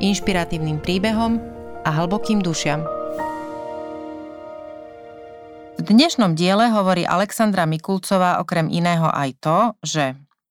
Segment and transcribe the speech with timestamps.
[0.00, 1.40] inšpiratívnym príbehom
[1.86, 2.84] a hlbokým dušiam.
[5.76, 10.04] V dnešnom diele hovorí Alexandra Mikulcová okrem iného aj to, že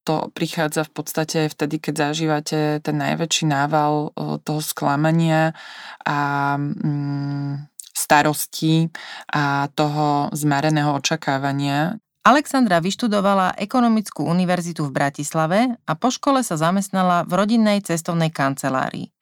[0.05, 4.13] to prichádza v podstate vtedy, keď zažívate ten najväčší nával
[4.45, 5.58] toho sklamania
[6.05, 6.17] a
[6.62, 8.94] mm, starosti
[9.34, 11.98] a toho zmareného očakávania.
[12.25, 19.14] Alexandra vyštudovala ekonomickú univerzitu v Bratislave a po škole sa zamestnala v rodinnej cestovnej kancelárii.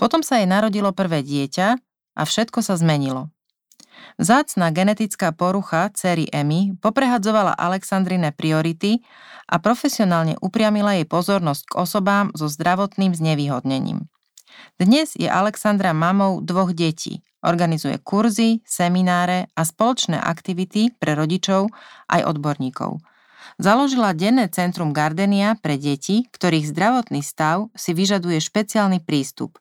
[0.00, 1.68] Potom sa jej narodilo prvé dieťa
[2.18, 3.30] a všetko sa zmenilo.
[4.18, 9.02] Zácna genetická porucha cery Emmy poprehadzovala Alexandrine priority
[9.46, 14.06] a profesionálne upriamila jej pozornosť k osobám so zdravotným znevýhodnením.
[14.78, 17.22] Dnes je Alexandra mamou dvoch detí.
[17.38, 21.70] Organizuje kurzy, semináre a spoločné aktivity pre rodičov
[22.10, 22.98] aj odborníkov.
[23.62, 29.58] Založila denné centrum Gardenia pre deti, ktorých zdravotný stav si vyžaduje špeciálny prístup.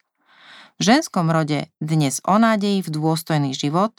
[0.77, 3.97] V ženskom rode dnes o nádeji v dôstojný život,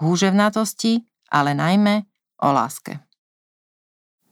[0.00, 2.08] húževnatosti, ale najmä
[2.40, 3.04] o láske.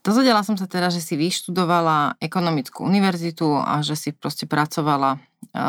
[0.01, 5.19] Dozvedela som sa teda, že si vyštudovala ekonomickú univerzitu a že si proste pracovala e,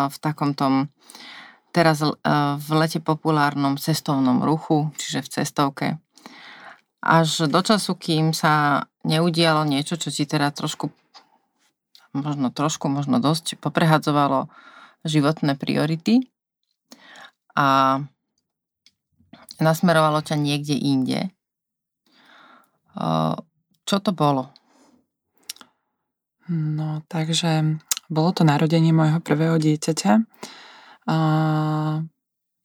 [0.08, 0.88] v takom tom
[1.68, 2.08] teraz e,
[2.56, 5.86] v lete populárnom cestovnom ruchu, čiže v cestovke.
[7.04, 10.88] Až do času, kým sa neudialo niečo, čo ti teda trošku,
[12.16, 14.48] možno trošku, možno dosť poprehadzovalo
[15.06, 16.26] životné priority.
[17.56, 17.98] A
[19.56, 21.32] nasmerovalo ťa niekde inde.
[23.86, 24.52] Čo to bolo?
[26.52, 30.12] No, takže bolo to narodenie môjho prvého dieťaťa.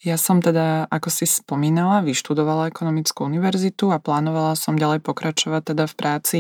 [0.02, 5.86] Ja som teda, ako si spomínala, vyštudovala ekonomickú univerzitu a plánovala som ďalej pokračovať teda
[5.86, 6.40] v práci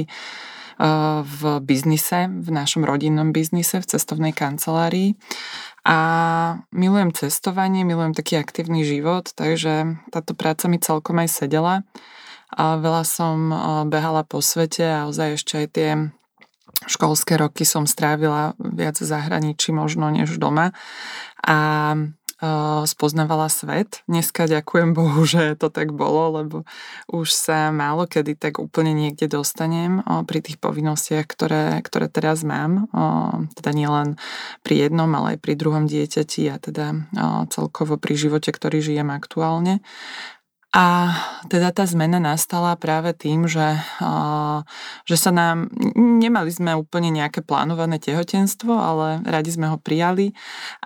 [1.22, 5.14] v biznise, v našom rodinnom biznise, v cestovnej kancelárii.
[5.81, 5.97] A
[6.69, 11.75] milujem cestovanie, milujem taký aktívny život, takže táto práca mi celkom aj sedela.
[12.53, 13.38] A veľa som
[13.90, 15.90] behala po svete a ozaj ešte aj tie
[16.86, 20.74] školské roky som strávila viac v zahraničí možno než doma.
[21.42, 21.58] A
[22.90, 24.02] spoznávala svet.
[24.09, 26.57] Dneska ďakujem Bohu, že to tak bolo, lebo
[27.06, 32.90] už sa málo kedy tak úplne niekde dostanem pri tých povinnostiach, ktoré, ktoré teraz mám.
[33.53, 34.18] Teda nielen
[34.66, 37.07] pri jednom, ale aj pri druhom dieťati a teda
[37.53, 39.85] celkovo pri živote, ktorý žijem aktuálne.
[40.72, 41.12] A
[41.52, 43.76] teda tá zmena nastala práve tým, že,
[45.04, 45.68] že sa nám,
[46.00, 50.31] nemali sme úplne nejaké plánované tehotenstvo, ale radi sme ho prijali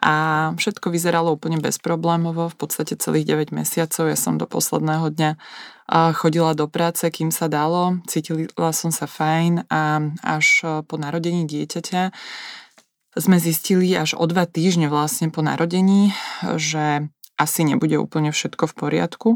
[0.01, 5.31] a všetko vyzeralo úplne bezproblémovo, v podstate celých 9 mesiacov, ja som do posledného dňa
[6.17, 12.09] chodila do práce, kým sa dalo, cítila som sa fajn a až po narodení dieťaťa
[13.15, 16.11] sme zistili až o dva týždne vlastne po narodení,
[16.59, 19.29] že asi nebude úplne všetko v poriadku,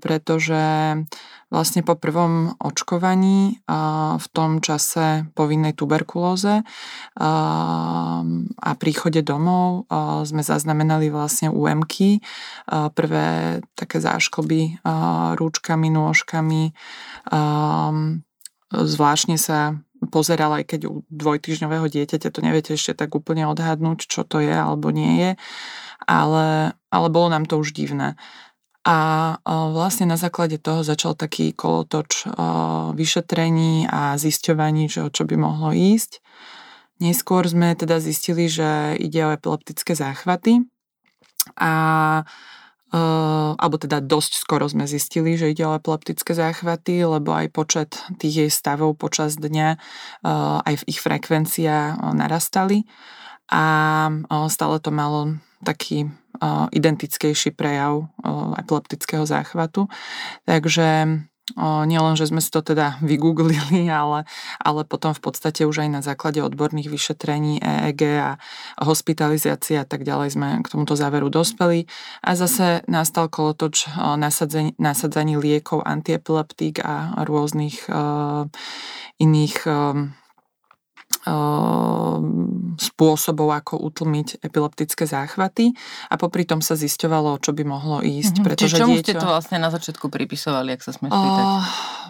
[0.00, 0.62] pretože
[1.52, 3.60] vlastne po prvom očkovaní
[4.16, 6.64] v tom čase povinnej tuberkulóze
[7.20, 9.84] a príchode domov
[10.24, 12.24] sme zaznamenali vlastne UMky,
[12.96, 14.80] prvé také záškoby
[15.36, 16.62] rúčkami, nôžkami,
[18.72, 19.76] zvláštne sa
[20.12, 24.52] pozeral, aj keď u dvojtyžňového dieťaťa to neviete ešte tak úplne odhadnúť, čo to je
[24.52, 25.30] alebo nie je
[26.06, 28.18] ale, ale bolo nám to už divné.
[28.82, 32.26] A vlastne na základe toho začal taký kolotoč
[32.98, 36.18] vyšetrení a zisťovaní, že o čo by mohlo ísť.
[36.98, 40.66] Neskôr sme teda zistili, že ide o epileptické záchvaty
[41.54, 41.72] a
[42.92, 47.90] alebo teda dosť skoro sme zistili, že ide o epileptické záchvaty, lebo aj počet
[48.20, 49.80] tých jej stavov počas dňa,
[50.68, 52.84] aj ich frekvencia narastali
[53.48, 53.64] a
[54.52, 56.12] stále to malo taký
[56.68, 58.12] identickejší prejav
[58.60, 59.88] epileptického záchvatu.
[60.44, 61.22] Takže
[61.58, 64.24] nielen, že sme si to teda vygooglili, ale,
[64.62, 68.30] ale potom v podstate už aj na základe odborných vyšetrení EEG a
[68.80, 71.90] hospitalizácie a tak ďalej sme k tomuto záveru dospeli.
[72.22, 78.46] A zase nastal kolotoč nasadzaní, nasadzaní liekov antiepileptík a rôznych uh,
[79.18, 80.21] iných uh,
[82.82, 85.70] spôsobov, ako utlmiť epileptické záchvaty
[86.10, 88.42] a popri tom sa zisťovalo, čo by mohlo ísť.
[88.42, 88.46] Mm-hmm.
[88.46, 89.06] Pretože Čiže čomu dieťa...
[89.06, 91.44] ste to vlastne na začiatku pripisovali, ak sa sme spýtať?
[91.46, 91.62] Uh,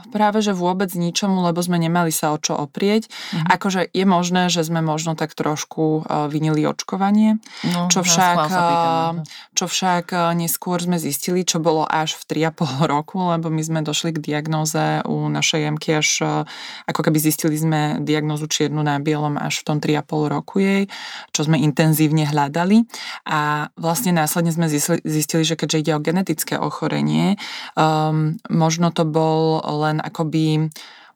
[0.08, 3.12] práve, že vôbec ničomu, lebo sme nemali sa o čo oprieť.
[3.12, 3.52] Mm-hmm.
[3.52, 7.36] Akože je možné, že sme možno tak trošku vinili očkovanie,
[7.68, 9.20] no, čo, však, uh,
[9.52, 14.16] čo však neskôr sme zistili, čo bolo až v 3,5 roku, lebo my sme došli
[14.16, 16.08] k diagnóze u našej Jemky až
[16.88, 20.86] ako keby zistili sme diagnózu čiernu na bielom až v tom 3,5 roku jej,
[21.34, 22.86] čo sme intenzívne hľadali.
[23.28, 24.70] A vlastne následne sme
[25.02, 27.36] zistili, že keďže ide o genetické ochorenie,
[27.74, 30.70] um, možno to bol len akoby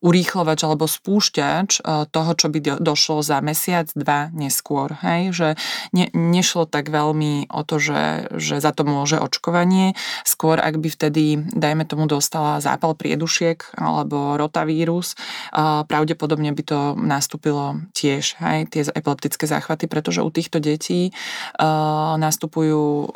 [0.06, 4.94] urýchlovač alebo spúšťač e, toho, čo by došlo za mesiac, dva neskôr.
[5.02, 5.34] Hej?
[5.34, 5.48] Že
[5.90, 9.98] ne, nešlo tak veľmi o to, že, že za to môže očkovanie.
[10.22, 16.78] Skôr, ak by vtedy, dajme tomu, dostala zápal priedušiek alebo rotavírus, e, pravdepodobne by to
[16.94, 18.70] nastúpilo tiež, hej?
[18.70, 23.08] tie epileptické záchvaty, pretože u týchto detí uh, nastupujú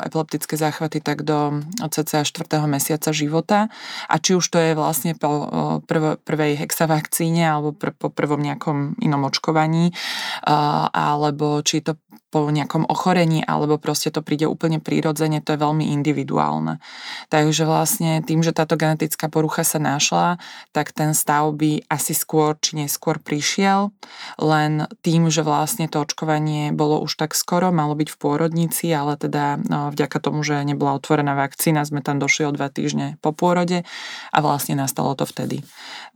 [0.00, 2.64] epileptické záchvaty tak do cca 4.
[2.66, 3.68] mesiaca života
[4.08, 5.48] a či už to je vlastne po
[5.86, 9.92] prv, prvej hexavakcíne alebo pr- po prvom nejakom inom očkovaní,
[10.44, 12.00] alebo či to
[12.34, 16.82] po nejakom ochorení, alebo proste to príde úplne prírodzene, to je veľmi individuálne.
[17.30, 20.42] Takže vlastne tým, že táto genetická porucha sa našla,
[20.74, 23.94] tak ten stav by asi skôr či neskôr prišiel,
[24.42, 29.14] len tým, že vlastne to očkovanie bolo už tak skoro, malo byť v pôrodnici, ale
[29.14, 33.30] teda no, vďaka tomu, že nebola otvorená vakcína, sme tam došli o dva týždne po
[33.30, 33.86] pôrode
[34.34, 35.62] a vlastne nastalo to vtedy.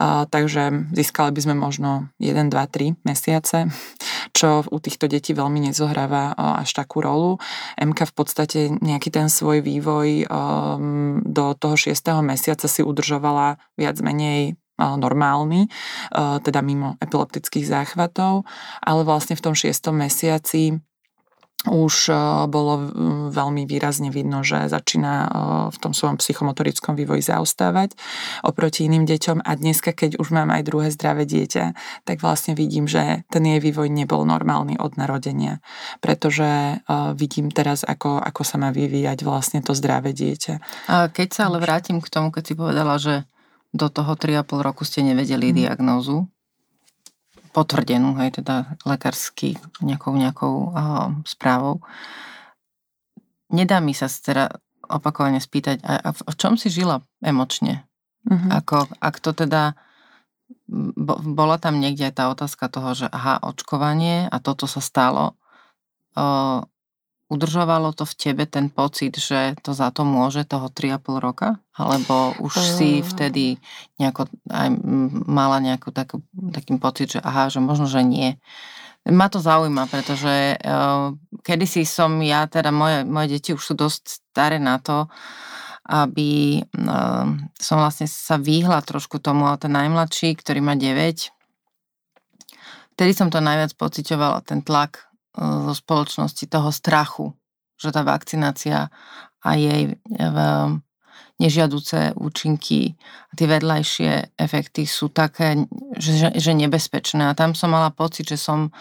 [0.03, 3.71] A, takže získali by sme možno 1, 2, 3 mesiace,
[4.35, 7.41] čo u týchto detí veľmi nezohrá zohráva až takú rolu.
[7.81, 11.97] MK v podstate nejaký ten svoj vývoj um, do toho 6.
[12.21, 15.67] mesiaca si udržovala viac menej normálny,
[16.15, 18.47] teda mimo epileptických záchvatov,
[18.79, 19.75] ale vlastne v tom 6.
[19.91, 20.79] mesiaci
[21.67, 22.17] už eh,
[22.47, 22.87] bolo
[23.35, 25.29] veľmi výrazne vidno, že začína eh,
[25.75, 27.99] v tom svojom psychomotorickom vývoji zaostávať
[28.47, 31.75] oproti iným deťom a dneska, keď už mám aj druhé zdravé dieťa,
[32.07, 35.59] tak vlastne vidím, že ten jej vývoj nebol normálny od narodenia,
[35.99, 36.79] pretože eh,
[37.19, 40.55] vidím teraz, ako, ako sa má vyvíjať vlastne to zdravé dieťa.
[40.87, 43.27] A keď sa ale vrátim k tomu, keď si povedala, že
[43.75, 45.55] do toho 3,5 roku ste nevedeli mm.
[45.67, 46.31] diagnózu,
[47.59, 51.83] potvrdenú, hej, teda lekársky nejakou, nejakou uh, správou.
[53.51, 57.83] Nedá mi sa teda opakovane spýtať, a, a v čom si žila emočne?
[58.23, 58.63] Uh-huh.
[58.63, 59.75] Ako, ak to teda
[60.71, 65.35] bo, bola tam niekde aj tá otázka toho, že aha, očkovanie a toto sa stalo.
[66.15, 66.63] Uh,
[67.29, 71.61] udržovalo to v tebe ten pocit, že to za to môže toho 3,5 roka?
[71.77, 72.65] Alebo už uh...
[72.65, 73.61] si vtedy
[74.01, 74.69] nejako aj
[75.29, 78.41] mala nejakú takú, taký pocit, že aha, že možno, že nie.
[79.09, 84.03] Ma to zaujíma, pretože uh, kedysi som ja, teda moje, moje deti už sú dosť
[84.33, 85.09] staré na to,
[85.89, 87.25] aby uh,
[87.57, 91.33] som vlastne sa výhla trošku tomu, ale ten najmladší, ktorý má 9,
[92.97, 95.08] vtedy som to najviac pocitovala, ten tlak
[95.39, 97.31] zo spoločnosti toho strachu,
[97.79, 98.91] že tá vakcinácia
[99.39, 99.95] a jej
[101.39, 102.99] nežiaduce účinky
[103.31, 105.55] a tie vedľajšie efekty sú také,
[105.95, 107.31] že, že nebezpečné.
[107.31, 108.75] A tam som mala pocit, že som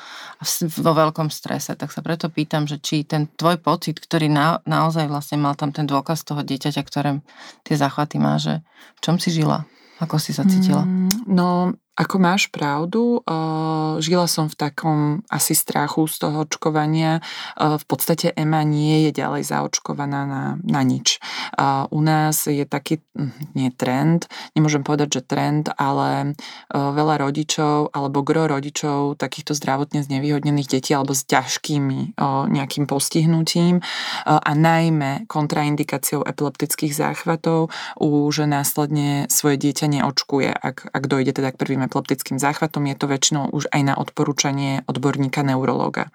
[0.82, 1.78] vo veľkom strese.
[1.78, 5.70] Tak sa preto pýtam, že či ten tvoj pocit, ktorý na, naozaj vlastne mal tam
[5.70, 7.22] ten dôkaz toho dieťaťa, ktoré
[7.62, 8.66] tie záchvaty má, že
[8.98, 9.70] v čom si žila?
[10.02, 10.82] Ako si sa cítila?
[10.82, 15.00] Mm, no, ako máš pravdu, uh, žila som v takom
[15.34, 17.26] asi strachu z toho očkovania.
[17.58, 21.18] Uh, v podstate Ema nie je ďalej zaočkovaná na, na nič.
[21.58, 26.38] Uh, u nás je taký, hm, nie trend, nemôžem povedať, že trend, ale
[26.70, 32.20] veľa rodičov alebo gro rodičov takýchto zdravotne znevýhodnených detí alebo s ťažkými
[32.52, 33.82] nejakým postihnutím
[34.28, 41.60] a najmä kontraindikáciou epileptických záchvatov už následne svoje dieťa neočkuje, ak, ak dojde teda k
[41.60, 46.12] prvým epileptickým záchvatom, je to väčšinou už aj na odporúčanie odborníka neurológa.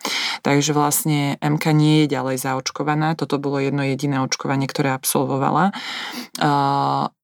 [0.47, 5.73] Takže vlastne MK nie je ďalej zaočkovaná, toto bolo jedno jediné očkovanie, ktoré absolvovala.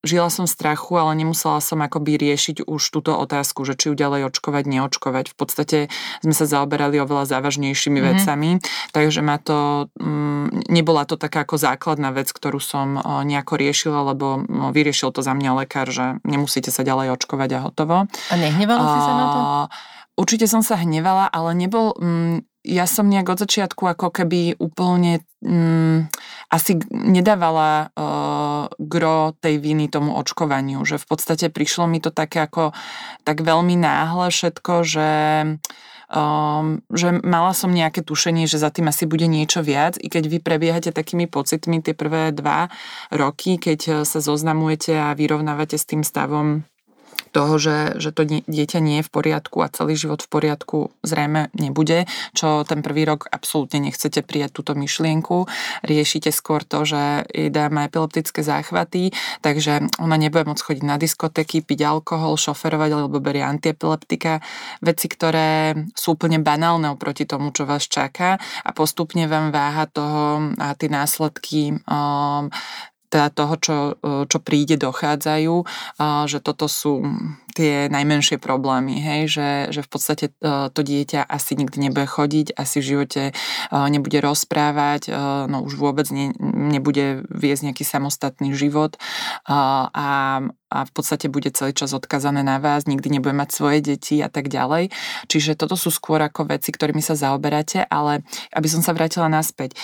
[0.06, 4.30] Žila som strachu, ale nemusela som akoby riešiť už túto otázku, že či ju ďalej
[4.30, 5.34] očkovať, neočkovať.
[5.34, 5.78] V podstate
[6.22, 8.14] sme sa zaoberali oveľa závažnejšími mm-hmm.
[8.14, 8.50] vecami,
[8.94, 14.46] takže ma to, mm, nebola to taká ako základná vec, ktorú som nejako riešila, lebo
[14.46, 17.96] no, vyriešil to za mňa lekár, že nemusíte sa ďalej očkovať a hotovo.
[18.06, 19.40] A nehnevala si sa na to?
[20.18, 21.98] Určite som sa hnevala, ale nebol...
[21.98, 26.12] Mm, ja som nejak od začiatku ako keby úplne mm,
[26.52, 32.44] asi nedávala uh, gro tej viny tomu očkovaniu, že v podstate prišlo mi to také
[32.44, 32.76] ako
[33.24, 35.10] tak veľmi náhle všetko, že
[36.12, 40.24] um, že mala som nejaké tušenie, že za tým asi bude niečo viac, i keď
[40.28, 42.68] vy prebiehate takými pocitmi tie prvé dva
[43.08, 46.68] roky, keď sa zoznamujete a vyrovnávate s tým stavom
[47.30, 51.52] toho, že, že to dieťa nie je v poriadku a celý život v poriadku zrejme
[51.54, 55.46] nebude, čo ten prvý rok absolútne nechcete prijať túto myšlienku.
[55.84, 59.12] Riešite skôr to, že jej dáme epileptické záchvaty,
[59.44, 64.40] takže ona nebude môcť chodiť na diskotéky, piť alkohol, šoferovať alebo berie antiepileptika.
[64.82, 70.54] Veci, ktoré sú úplne banálne oproti tomu, čo vás čaká a postupne vám váha toho
[70.58, 72.48] a tie následky um,
[73.08, 73.76] teda toho, čo,
[74.28, 75.54] čo príde, dochádzajú,
[76.28, 77.00] že toto sú
[77.56, 82.78] tie najmenšie problémy, hej, že, že v podstate to dieťa asi nikdy nebude chodiť, asi
[82.78, 83.22] v živote
[83.72, 85.10] nebude rozprávať,
[85.50, 88.94] no už vôbec ne, nebude viesť nejaký samostatný život
[89.48, 89.90] a,
[90.68, 94.28] a v podstate bude celý čas odkazané na vás, nikdy nebude mať svoje deti a
[94.28, 94.92] tak ďalej.
[95.26, 98.22] Čiže toto sú skôr ako veci, ktorými sa zaoberáte, ale
[98.52, 99.74] aby som sa vrátila naspäť,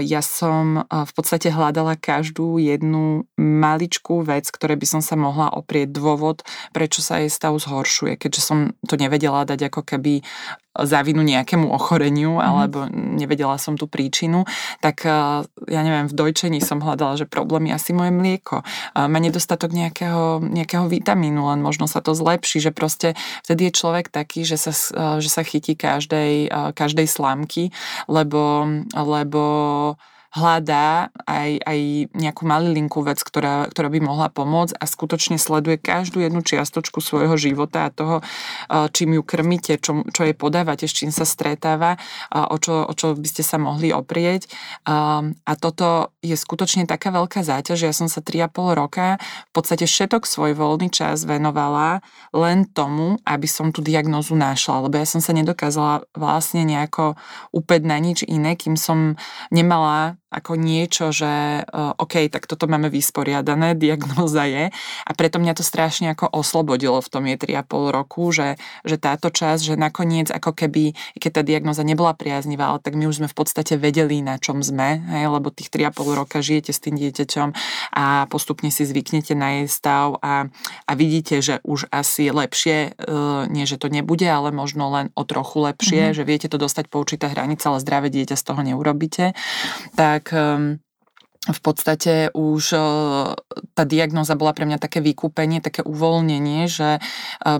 [0.00, 5.92] ja som v podstate hľadala každú jednu maličkú vec, ktoré by som sa mohla oprieť
[5.92, 6.40] dôvod,
[6.72, 10.24] prečo sa jej stav zhoršuje, keďže som to nevedela dať ako keby
[10.74, 12.50] zavinu nejakému ochoreniu, mm-hmm.
[12.50, 14.42] alebo nevedela som tú príčinu,
[14.82, 18.66] tak eh, ja neviem, v dojčení som hľadala, že problém je asi moje mlieko.
[18.94, 23.14] Má nedostatok nejakého, nejakého vitamínu, len možno sa to zlepší, že proste
[23.46, 27.70] vtedy je človek taký, že sa, eh, že sa chytí každej, každej slámky,
[28.10, 29.42] lebo, lebo
[30.34, 31.78] hľadá aj, aj
[32.10, 37.38] nejakú malilinkú vec, ktorá, ktorá by mohla pomôcť a skutočne sleduje každú jednu čiastočku svojho
[37.38, 38.18] života a toho,
[38.90, 41.94] čím ju krmíte, čo, čo jej podávate, s čím sa stretáva,
[42.34, 44.50] o čo, o čo by ste sa mohli oprieť.
[44.90, 50.26] A toto je skutočne taká veľká záťaž, ja som sa 3,5 roka v podstate všetok
[50.26, 52.02] svoj voľný čas venovala
[52.34, 57.14] len tomu, aby som tú diagnózu našla, lebo ja som sa nedokázala vlastne nejako
[57.54, 59.14] upäť na nič iné, kým som
[59.54, 64.64] nemala ako niečo, že uh, OK, tak toto máme vysporiadané, diagnoza je
[65.06, 69.30] a preto mňa to strašne ako oslobodilo v tom je 3,5 roku, že, že táto
[69.30, 73.28] časť, že nakoniec ako keby, keď tá diagnoza nebola priaznivá, ale tak my už sme
[73.30, 77.48] v podstate vedeli, na čom sme, hej, lebo tých 3,5 roka žijete s tým dieťaťom
[77.94, 80.48] a postupne si zvyknete na jej stav a,
[80.88, 85.22] a vidíte, že už asi lepšie, uh, nie že to nebude, ale možno len o
[85.26, 86.16] trochu lepšie, mm-hmm.
[86.16, 89.36] že viete to dostať po určité hranice, ale zdravé dieťa z toho neurobíte.
[89.98, 90.80] Tak tak ehm,
[91.44, 92.80] v podstate už e,
[93.76, 97.00] tá diagnoza bola pre mňa také vykúpenie, také uvoľnenie, že e,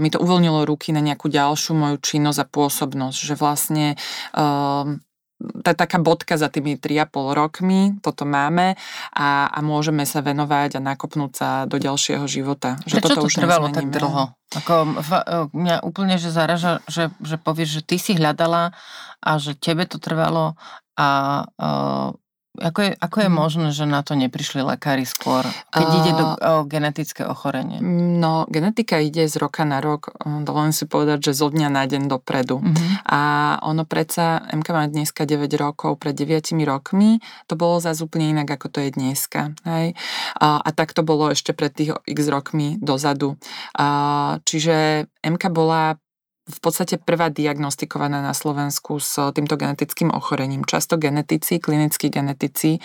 [0.00, 4.00] mi to uvoľnilo ruky na nejakú ďalšiu moju činnosť a pôsobnosť, že vlastne
[4.32, 5.04] ehm,
[5.60, 8.80] tá taká bodka za tými 3,5 rokmi, toto máme
[9.12, 12.80] a, a môžeme sa venovať a nakopnúť sa do ďalšieho života.
[12.88, 14.32] Že Prečo toto to už trvalo tak dlho?
[14.56, 18.72] Ako, v, e, mňa úplne že zaraža, že, že povieš, že ty si hľadala
[19.20, 20.56] a že tebe to trvalo
[20.94, 21.08] a
[21.58, 22.14] uh,
[22.54, 23.34] ako je, ako je mhm.
[23.34, 25.42] možné, že na to neprišli lekári skôr,
[25.74, 27.82] keď uh, ide do, o genetické ochorenie?
[27.82, 32.06] No, genetika ide z roka na rok, dovolím si povedať, že zo dňa na deň
[32.06, 32.62] dopredu.
[32.62, 32.90] Uh-huh.
[33.10, 33.20] A
[33.66, 37.18] ono predsa, MK má dneska 9 rokov, pred 9 rokmi,
[37.50, 39.58] to bolo zase úplne inak, ako to je dneska.
[39.66, 39.98] Hej?
[40.38, 43.34] A, a tak to bolo ešte pred tých x rokmi dozadu.
[43.74, 45.98] A, čiže MK bola
[46.44, 50.68] v podstate prvá diagnostikovaná na Slovensku s týmto genetickým ochorením.
[50.68, 52.76] Často genetici, klinickí genetici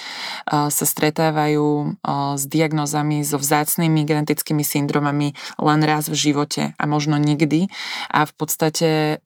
[0.47, 1.99] sa stretávajú
[2.39, 7.67] s diagnózami, so vzácnými genetickými syndromami len raz v živote a možno nikdy.
[8.09, 9.19] A v podstate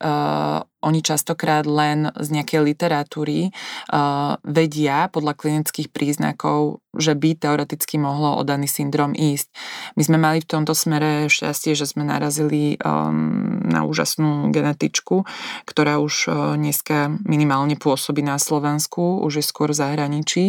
[0.84, 8.36] oni častokrát len z nejakej literatúry uh, vedia podľa klinických príznakov, že by teoreticky mohlo
[8.36, 9.48] o daný syndrom ísť.
[9.96, 15.24] My sme mali v tomto smere šťastie, že sme narazili um, na úžasnú genetičku,
[15.64, 20.44] ktorá už uh, dneska minimálne pôsobí na Slovensku, už je skôr v zahraničí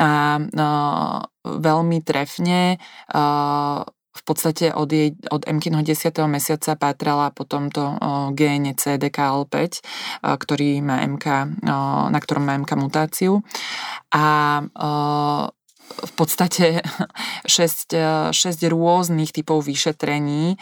[0.00, 2.80] a uh, veľmi trefne
[3.12, 6.10] uh, v podstate od, jej, od MKINho 10.
[6.26, 7.96] mesiaca pátrala po tomto
[8.34, 9.84] géne CDKL5,
[10.22, 11.26] ktorý má MK,
[12.10, 13.40] na ktorom má MK mutáciu.
[14.10, 14.60] A
[15.88, 16.84] v podstate
[17.46, 20.60] 6, 6 rôznych typov vyšetrení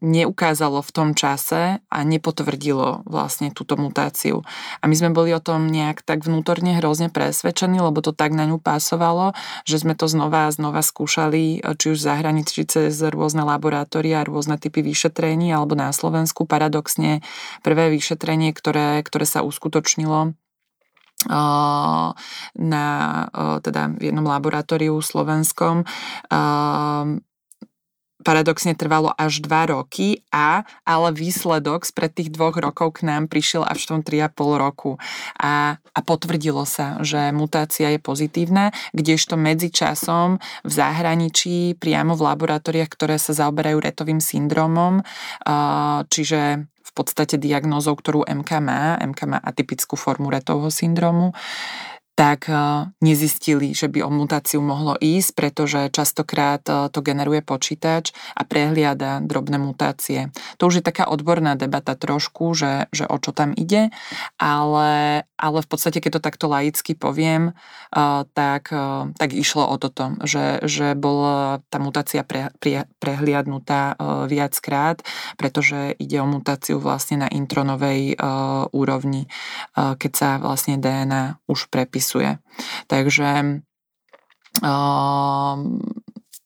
[0.00, 4.42] neukázalo v tom čase a nepotvrdilo vlastne túto mutáciu.
[4.80, 8.48] A my sme boli o tom nejak tak vnútorne hrozne presvedčení, lebo to tak na
[8.48, 9.36] ňu pásovalo,
[9.68, 14.82] že sme to znova a znova skúšali, či už zahraničí cez rôzne laboratória, rôzne typy
[14.82, 17.22] vyšetrení, alebo na Slovensku paradoxne
[17.62, 20.34] prvé vyšetrenie, ktoré, ktoré sa uskutočnilo
[22.58, 22.86] na
[23.62, 25.86] teda v jednom laboratóriu slovenskom
[28.22, 33.66] paradoxne trvalo až 2 roky a ale výsledok spred tých dvoch rokov k nám prišiel
[33.66, 34.96] až v tom 3,5 roku.
[35.36, 42.24] A, a potvrdilo sa, že mutácia je pozitívna, kdežto medzi časom v zahraničí priamo v
[42.32, 45.02] laboratóriách, ktoré sa zaoberajú retovým syndromom,
[46.08, 49.00] čiže v podstate diagnózou, ktorú MK má.
[49.00, 51.32] MK má atypickú formu retovho syndromu
[52.12, 58.12] tak eh, nezistili, že by o mutáciu mohlo ísť, pretože častokrát eh, to generuje počítač
[58.36, 60.28] a prehliada drobné mutácie.
[60.60, 63.88] To už je taká odborná debata trošku, že, že o čo tam ide,
[64.36, 68.70] ale, ale v podstate, keď to takto laicky poviem, eh, tak,
[69.18, 73.96] tak išlo o toto, že, že bola tá mutácia pre, pre, prehliadnutá
[74.28, 75.00] viackrát,
[75.40, 78.16] pretože ide o mutáciu vlastne na intronovej
[78.72, 79.26] úrovni,
[79.74, 82.38] keď sa vlastne DNA už prepísala popisuje.
[82.88, 83.62] Takže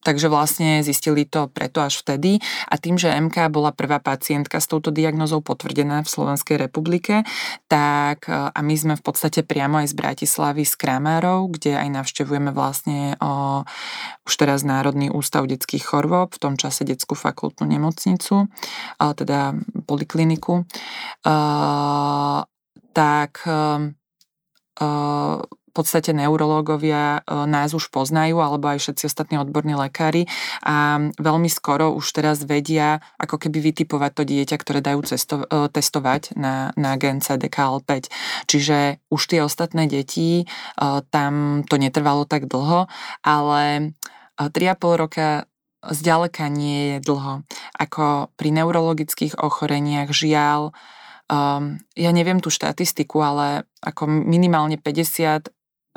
[0.06, 2.38] takže vlastne zistili to preto až vtedy.
[2.70, 7.26] A tým, že MK bola prvá pacientka s touto diagnozou potvrdená v Slovenskej republike,
[7.66, 12.54] tak a my sme v podstate priamo aj z Bratislavy z Kramárov, kde aj navštevujeme
[12.54, 13.66] vlastne o,
[14.22, 18.46] už teraz Národný ústav detských chorôb, v tom čase detskú fakultnú nemocnicu,
[19.02, 19.58] a teda
[19.90, 20.62] polikliniku,
[21.26, 22.46] a,
[22.94, 23.42] tak
[24.76, 30.24] v podstate neurológovia nás už poznajú, alebo aj všetci ostatní odborní lekári
[30.64, 36.32] a veľmi skoro už teraz vedia, ako keby vytipovať to dieťa, ktoré dajú cesto- testovať
[36.34, 38.08] na, na gen CDKL5.
[38.48, 40.48] Čiže už tie ostatné deti,
[41.12, 42.88] tam to netrvalo tak dlho,
[43.20, 43.92] ale
[44.40, 45.28] 3,5 roka
[45.84, 47.44] zďaleka nie je dlho.
[47.76, 50.72] Ako pri neurologických ochoreniach žiaľ
[51.26, 55.50] Um, ja neviem tú štatistiku, ale ako minimálne 50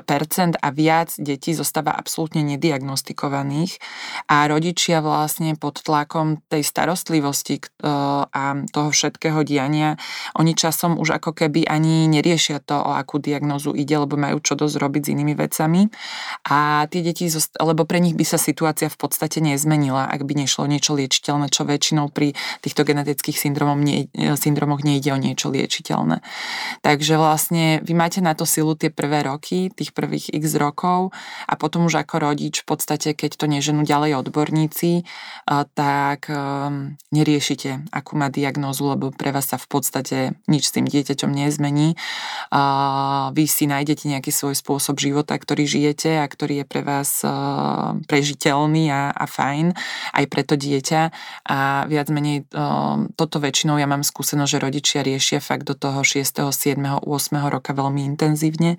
[0.03, 3.81] a viac detí zostáva absolútne nediagnostikovaných
[4.29, 9.97] a rodičia vlastne pod tlakom tej starostlivosti a toho všetkého diania,
[10.37, 14.53] oni časom už ako keby ani neriešia to, o akú diagnozu ide, lebo majú čo
[14.53, 15.89] dosť robiť s inými vecami
[16.45, 17.27] a tie deti,
[17.59, 21.65] lebo pre nich by sa situácia v podstate nezmenila, ak by nešlo niečo liečiteľné, čo
[21.65, 26.21] väčšinou pri týchto genetických syndromov nie, syndromoch nejde o niečo liečiteľné.
[26.81, 31.09] Takže vlastne vy máte na to silu tie prvé roky, tých tých prvých x rokov
[31.49, 35.01] a potom už ako rodič v podstate, keď to neženú ďalej odborníci,
[35.73, 40.85] tak um, neriešite, akú má diagnózu, lebo pre vás sa v podstate nič s tým
[40.85, 41.97] dieťaťom nezmení.
[43.33, 47.25] Vy si nájdete nejaký svoj spôsob života, ktorý žijete a ktorý je pre vás
[48.05, 49.73] prežiteľný a, a fajn
[50.13, 51.01] aj pre to dieťa
[51.49, 56.03] a viac menej um, toto väčšinou ja mám skúsenosť, že rodičia riešia fakt do toho
[56.03, 57.07] 6., 7., 8.
[57.47, 58.75] roka veľmi intenzívne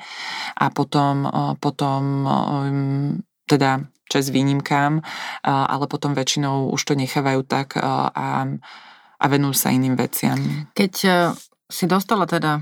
[0.60, 1.16] a potom potom,
[1.58, 2.02] potom
[3.46, 5.00] teda čas výnimkám,
[5.46, 8.10] ale potom väčšinou už to nechávajú tak a,
[9.20, 10.38] a venujú sa iným veciam.
[10.74, 10.92] Keď
[11.70, 12.58] si dostala teda,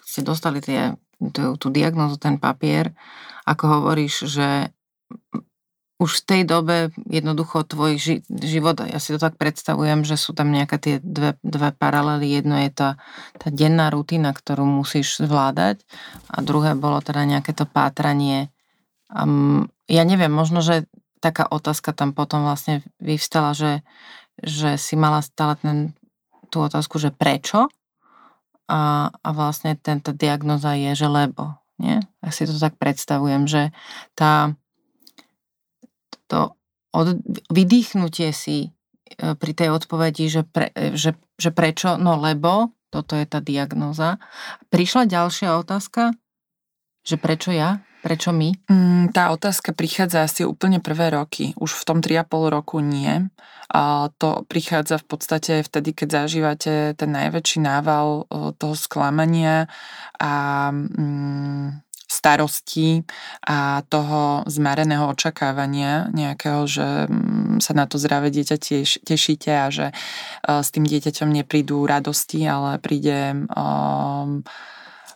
[0.00, 0.96] si dostali tie,
[1.36, 2.96] tú, tú diagnozu, ten papier,
[3.44, 4.72] ako hovoríš, že
[6.02, 10.34] už v tej dobe jednoducho tvoj ži- život, ja si to tak predstavujem, že sú
[10.34, 12.26] tam nejaké tie dve, dve paralely.
[12.26, 12.90] Jedno je tá,
[13.38, 15.86] tá denná rutina, ktorú musíš zvládať
[16.26, 18.50] a druhé bolo teda nejaké to pátranie.
[19.06, 20.90] Um, ja neviem, možno, že
[21.22, 23.86] taká otázka tam potom vlastne vyvstala, že,
[24.42, 25.78] že si mala stále ten,
[26.50, 27.70] tú otázku, že prečo
[28.66, 31.54] a, a vlastne tento diagnoza je, že lebo.
[31.78, 32.02] Nie?
[32.18, 33.70] Ja si to tak predstavujem, že
[34.18, 34.58] tá,
[36.32, 36.56] to
[36.96, 37.20] od,
[37.52, 38.68] vydýchnutie si e,
[39.36, 44.20] pri tej odpovedi, že, pre, e, že, že prečo, no lebo, toto je tá diagnóza.
[44.68, 46.12] Prišla ďalšia otázka,
[47.04, 47.84] že prečo ja?
[48.02, 48.50] Prečo my?
[48.66, 51.54] Mm, tá otázka prichádza asi úplne prvé roky.
[51.54, 53.30] Už v tom 3,5 roku nie.
[53.70, 59.70] A to prichádza v podstate vtedy, keď zažívate ten najväčší nával e, toho sklamania
[60.18, 60.32] a
[60.74, 63.08] mm, starosti
[63.48, 69.66] a toho zmareného očakávania nejakého, že mm, sa na to zdravé dieťa tiež, tešíte a
[69.72, 74.44] že uh, s tým dieťaťom neprídu radosti, ale príde um,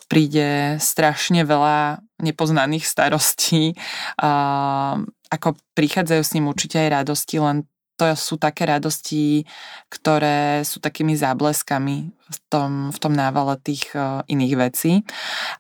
[0.07, 3.75] príde strašne veľa nepoznaných starostí.
[5.27, 9.49] Ako prichádzajú s ním určite aj radosti, len to sú také radosti,
[9.89, 14.93] ktoré sú takými zábleskami v tom, v tom návale tých uh, iných vecí.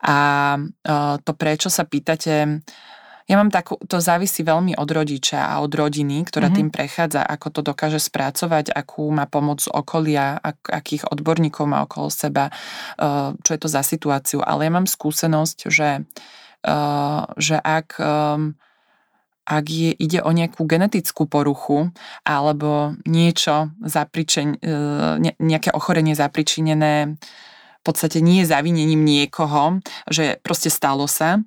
[0.05, 0.17] A
[0.61, 2.61] uh, to, prečo sa pýtate,
[3.27, 6.59] ja mám takú, to závisí veľmi od rodiča a od rodiny, ktorá mm-hmm.
[6.63, 11.83] tým prechádza, ako to dokáže spracovať, akú má pomoc z okolia, ak, akých odborníkov má
[11.83, 12.53] okolo seba,
[13.01, 14.45] uh, čo je to za situáciu.
[14.45, 16.07] Ale ja mám skúsenosť, že,
[16.69, 18.55] uh, že ak um,
[19.47, 21.95] ak je, ide o nejakú genetickú poruchu
[22.27, 24.77] alebo niečo zapričen, e,
[25.23, 27.15] ne, nejaké ochorenie zapričinené
[27.81, 29.79] v podstate nie zavinením niekoho,
[30.11, 31.39] že proste stalo sa,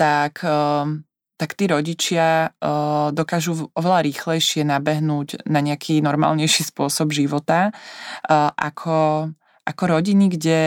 [0.00, 1.04] tak e,
[1.36, 2.56] tak tí rodičia
[3.12, 7.76] dokážu oveľa rýchlejšie nabehnúť na nejaký normálnejší spôsob života
[8.56, 9.30] ako,
[9.68, 10.60] ako rodiny, kde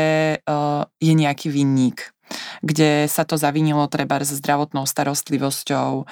[1.01, 2.13] je nejaký vinník
[2.61, 6.03] kde sa to zavinilo treba s zdravotnou starostlivosťou, e,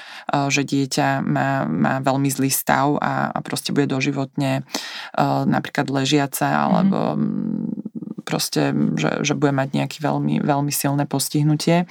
[0.51, 6.45] že dieťa má, má veľmi zlý stav a, a proste bude doživotne e, napríklad ležiace
[6.45, 7.76] alebo mm
[8.27, 11.87] proste, že, že bude mať nejaký veľmi, veľmi silné postihnutie.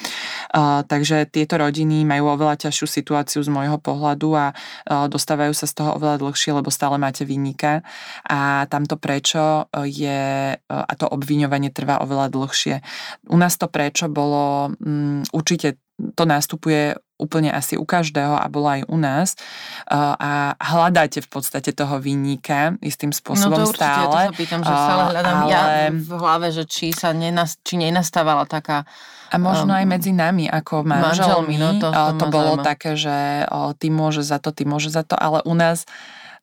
[0.53, 5.65] Uh, takže tieto rodiny majú oveľa ťažšiu situáciu z môjho pohľadu a uh, dostávajú sa
[5.65, 7.81] z toho oveľa dlhšie, lebo stále máte výnika
[8.29, 12.85] a tamto prečo je, uh, a to obviňovanie trvá oveľa dlhšie.
[13.33, 18.69] U nás to prečo bolo um, určite to nastupuje úplne asi u každého a bolo
[18.69, 19.41] aj u nás
[19.89, 24.13] a hľadáte v podstate toho vinníka istým spôsobom no to určite, stále.
[24.13, 25.49] to sa pýtam, že stále hľadám ale...
[25.49, 25.63] ja
[25.97, 28.85] v hlave, že či sa nenas, či nenastávala taká
[29.33, 32.69] a možno um, aj medzi nami ako manželmi, manželmi no to, to, to bolo zaujíma.
[32.69, 33.17] také, že
[33.51, 35.89] o, ty môže za to, ty môže za to, ale u nás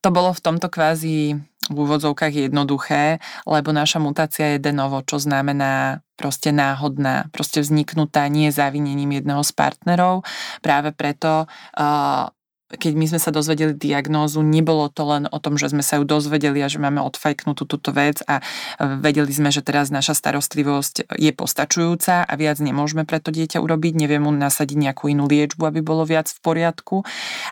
[0.04, 5.22] to bolo v tomto kvázi v úvodzovkách jednoduché, lebo naša mutácia je de novo, čo
[5.22, 10.26] znamená proste náhodná, proste vzniknutá nie závinením jedného z partnerov.
[10.60, 12.33] Práve preto uh,
[12.78, 16.04] keď my sme sa dozvedeli diagnózu, nebolo to len o tom, že sme sa ju
[16.06, 18.42] dozvedeli a že máme odfajknutú túto vec a
[18.80, 23.94] vedeli sme, že teraz naša starostlivosť je postačujúca a viac nemôžeme pre to dieťa urobiť,
[23.98, 27.06] neviem mu nasadiť nejakú inú liečbu, aby bolo viac v poriadku,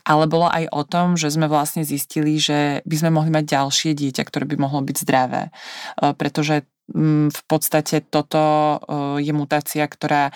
[0.06, 3.92] ale bolo aj o tom, že sme vlastne zistili, že by sme mohli mať ďalšie
[3.94, 5.52] dieťa, ktoré by mohlo byť zdravé, e,
[6.16, 8.78] pretože mm, v podstate toto e,
[9.22, 10.34] je mutácia, ktorá e,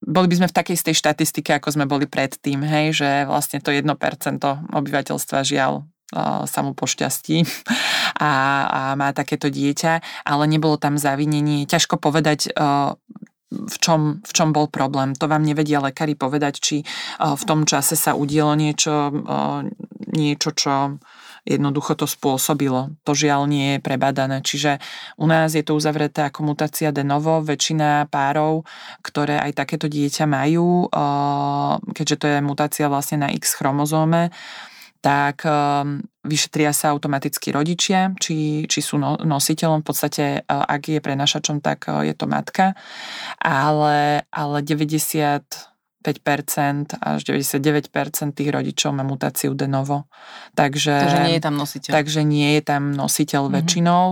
[0.00, 3.68] boli by sme v takej tej štatistike, ako sme boli predtým, hej, že vlastne to
[3.68, 3.84] 1%
[4.72, 5.84] obyvateľstva žiaľ
[6.46, 7.46] sa mu pošťastí
[8.18, 8.32] a,
[8.66, 11.70] a má takéto dieťa, ale nebolo tam zavinenie.
[11.70, 12.50] Ťažko povedať,
[13.50, 15.14] v čom, v čom bol problém.
[15.18, 16.76] To vám nevedia lekári povedať, či
[17.18, 19.10] v tom čase sa udielo niečo,
[20.10, 20.98] niečo čo
[21.46, 22.92] jednoducho to spôsobilo.
[23.04, 24.42] To žiaľ nie je prebadané.
[24.42, 24.82] Čiže
[25.16, 27.40] u nás je to uzavreté ako mutácia de novo.
[27.40, 28.66] Väčšina párov,
[29.00, 30.90] ktoré aj takéto dieťa majú,
[31.96, 34.34] keďže to je mutácia vlastne na X chromozóme,
[35.00, 35.48] tak
[36.20, 39.80] vyšetria sa automaticky rodičia, či, či sú no, nositeľom.
[39.80, 42.76] V podstate, ak je prenašačom, tak je to matka.
[43.40, 45.69] Ale, ale 90
[46.00, 50.08] 5% až 99% tých rodičov má mutáciu de novo.
[50.56, 51.92] Takže, takže nie je tam nositeľ.
[51.92, 53.56] Takže nie je tam nositeľ mm-hmm.
[53.60, 54.04] väčšinou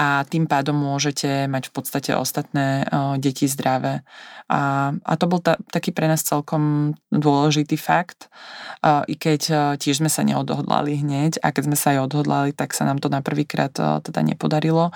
[0.00, 2.88] a tým pádom môžete mať v podstate ostatné
[3.20, 4.00] deti zdravé.
[4.48, 8.32] A, a to bol ta, taký pre nás celkom dôležitý fakt,
[8.80, 12.88] i keď tiež sme sa neodhodlali hneď a keď sme sa aj odhodlali, tak sa
[12.88, 14.88] nám to na prvýkrát teda nepodarilo.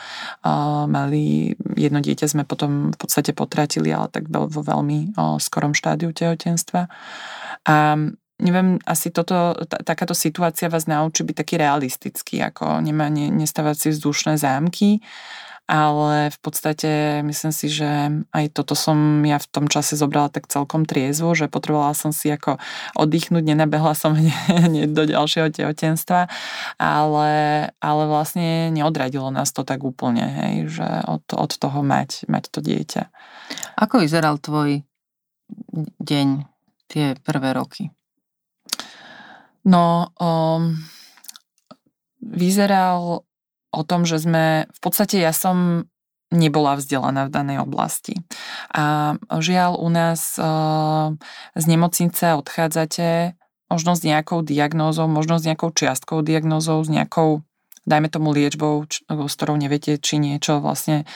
[0.88, 6.88] Mali jedno dieťa sme potom v podstate potratili, ale tak vo veľmi skorom štádiu tehotenstva.
[7.68, 7.76] A
[8.42, 13.88] neviem, asi toto, takáto situácia vás naučí byť taký realistický, ako nemá, ne, nestávať si
[13.94, 14.98] vzdušné zámky,
[15.64, 17.88] ale v podstate myslím si, že
[18.36, 22.28] aj toto som ja v tom čase zobrala tak celkom triezvo, že potrebovala som si
[22.28, 22.60] ako
[23.00, 24.12] oddychnúť, nenabehla som
[24.68, 26.28] hneď do ďalšieho tehotenstva,
[26.76, 27.32] ale,
[27.80, 32.60] ale vlastne neodradilo nás to tak úplne, hej, že od, od toho mať, mať to
[32.60, 33.08] dieťa.
[33.80, 34.84] Ako vyzeral tvoj
[36.02, 36.28] deň,
[36.92, 37.88] tie prvé roky?
[39.64, 40.76] No, um,
[42.20, 43.24] vyzeral
[43.74, 45.88] o tom, že sme, v podstate ja som
[46.34, 48.18] nebola vzdelaná v danej oblasti.
[48.74, 51.14] A žiaľ u nás uh,
[51.54, 53.38] z nemocnice odchádzate
[53.70, 57.46] možno s nejakou diagnózou, možno s nejakou čiastkou diagnózou, s nejakou,
[57.86, 61.06] dajme tomu liečbou, č- s ktorou neviete, či niečo vlastne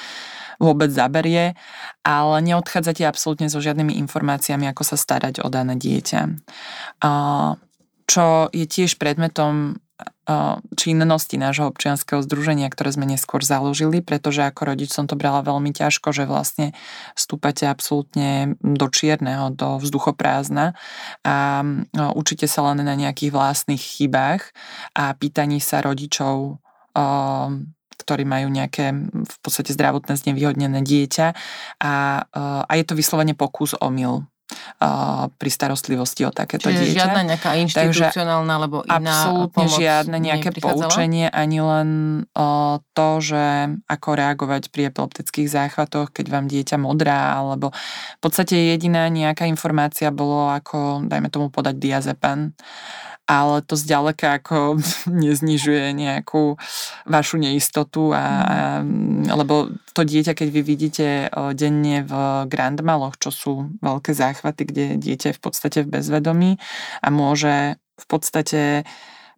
[0.58, 1.54] vôbec zaberie,
[2.02, 6.20] ale neodchádzate absolútne so žiadnymi informáciami, ako sa starať o dané dieťa.
[6.98, 7.54] Uh,
[8.08, 9.78] čo je tiež predmetom
[10.76, 15.72] činnosti nášho občianského združenia, ktoré sme neskôr založili, pretože ako rodič som to brala veľmi
[15.72, 16.76] ťažko, že vlastne
[17.16, 20.76] vstúpate absolútne do čierneho, do vzduchoprázdna
[21.24, 21.64] a
[22.12, 24.52] učíte sa len na nejakých vlastných chybách
[24.94, 26.60] a pýtaní sa rodičov
[27.98, 31.26] ktorí majú nejaké v podstate zdravotné znevýhodnené dieťa
[31.82, 31.94] a,
[32.64, 34.24] a je to vyslovene pokus omyl
[35.36, 36.96] pri starostlivosti o takéto Čiže dieťa.
[36.96, 41.88] žiadna nejaká inštitucionálna alebo iná Absolútne pomoc žiadne nejaké poučenie, ani len
[42.32, 43.44] o, to, že
[43.84, 47.76] ako reagovať pri epileptických záchvatoch, keď vám dieťa modrá, alebo
[48.16, 52.56] v podstate jediná nejaká informácia bolo ako, dajme tomu podať diazepam
[53.28, 54.80] ale to zďaleka ako
[55.24, 56.56] neznižuje nejakú
[57.04, 58.24] vašu neistotu, a, a,
[59.36, 61.06] lebo to dieťa, keď vy vidíte
[61.52, 62.12] denne v
[62.48, 63.52] grandmaloch, čo sú
[63.84, 66.50] veľké záchvaty, kde dieťa je v podstate v bezvedomí
[67.04, 68.88] a môže v podstate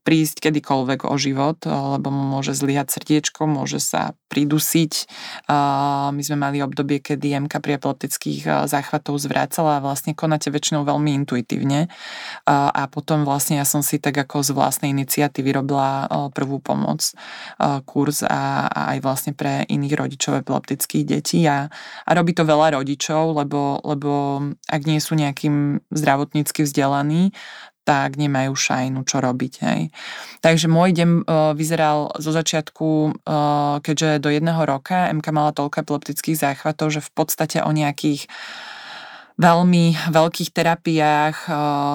[0.01, 4.93] prísť kedykoľvek o život, lebo mu môže zlyhať srdiečko, môže sa pridusiť.
[6.15, 11.13] My sme mali obdobie, kedy MK pri epileptických záchvatov zvrácala a vlastne konáte väčšinou veľmi
[11.25, 11.91] intuitívne.
[12.47, 17.11] A potom vlastne ja som si tak ako z vlastnej iniciatívy robila prvú pomoc,
[17.85, 21.67] kurz a, aj vlastne pre iných rodičov epileptických detí a,
[22.07, 24.11] a robí to veľa rodičov, lebo, lebo
[24.71, 27.35] ak nie sú nejakým zdravotnícky vzdelaní,
[27.91, 29.53] tak nemajú šajnu, čo robiť.
[29.67, 29.91] Hej.
[30.39, 35.83] Takže môj deň uh, vyzeral zo začiatku, uh, keďže do jedného roka MK mala toľko
[35.83, 38.31] epileptických záchvatov, že v podstate o nejakých
[39.41, 41.37] veľmi veľkých terapiách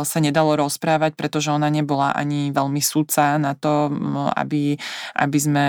[0.02, 3.94] sa nedalo rozprávať, pretože ona nebola ani veľmi súca na to,
[4.34, 4.74] aby,
[5.14, 5.68] aby sme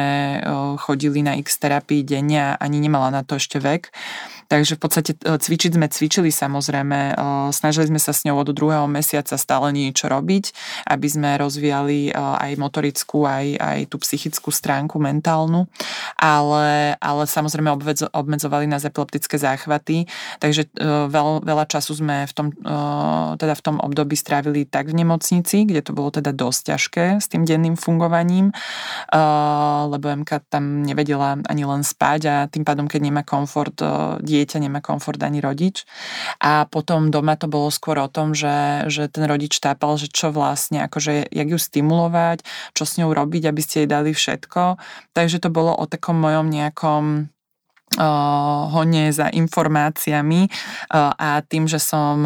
[0.80, 3.92] chodili na x terapii denne a ani nemala na to ešte vek.
[4.46, 7.14] Takže v podstate e, cvičiť sme cvičili samozrejme, e,
[7.50, 10.54] snažili sme sa s ňou od druhého mesiaca stále niečo robiť,
[10.86, 15.66] aby sme rozvíjali e, aj motorickú, aj, aj tú psychickú stránku mentálnu,
[16.14, 17.74] ale, ale samozrejme
[18.14, 20.06] obmedzovali nás epileptické záchvaty,
[20.38, 20.70] takže
[21.10, 22.46] veľ, veľa času sme v tom,
[23.36, 27.26] teda v tom období strávili tak v nemocnici, kde to bolo teda dosť ťažké s
[27.28, 28.54] tým denným fungovaním,
[29.90, 33.76] lebo MK tam nevedela ani len spať a tým pádom, keď nemá komfort
[34.36, 35.88] dieťa nemá komfort ani rodič.
[36.44, 40.28] A potom doma to bolo skôr o tom, že, že ten rodič tápal, že čo
[40.28, 42.44] vlastne, akože jak ju stimulovať,
[42.76, 44.76] čo s ňou robiť, aby ste jej dali všetko.
[45.16, 47.32] Takže to bolo o takom mojom nejakom
[48.70, 50.48] hone za informáciami
[50.94, 52.20] a tým, že som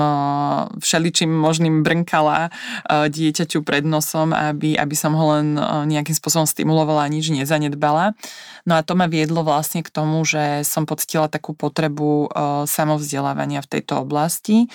[0.79, 2.51] všeličím možným brnkala
[2.87, 5.55] dieťaťu pred nosom, aby, aby som ho len
[5.87, 8.19] nejakým spôsobom stimulovala a nič nezanedbala.
[8.69, 12.29] No a to ma viedlo vlastne k tomu, že som pocitila takú potrebu
[12.69, 14.69] samovzdelávania v tejto oblasti,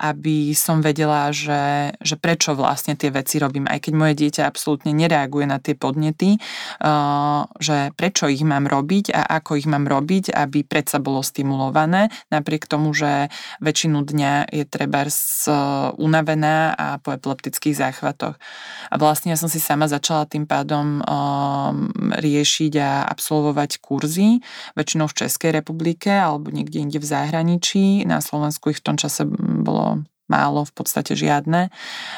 [0.00, 4.90] aby som vedela, že, že prečo vlastne tie veci robím, aj keď moje dieťa absolútne
[4.90, 6.42] nereaguje na tie podnety,
[7.62, 12.06] že prečo ich mám robiť a ako ich mám robiť robiť, aby predsa bolo stimulované,
[12.30, 15.10] napriek tomu, že väčšinu dňa je treba e,
[15.98, 18.38] unavená a po epileptických záchvatoch.
[18.90, 24.38] A vlastne ja som si sama začala tým pádom um, riešiť a absolvovať kurzy,
[24.78, 28.06] väčšinou v Českej republike alebo niekde inde v zahraničí.
[28.06, 29.26] Na Slovensku ich v tom čase
[29.66, 31.70] bolo málo, v podstate žiadne.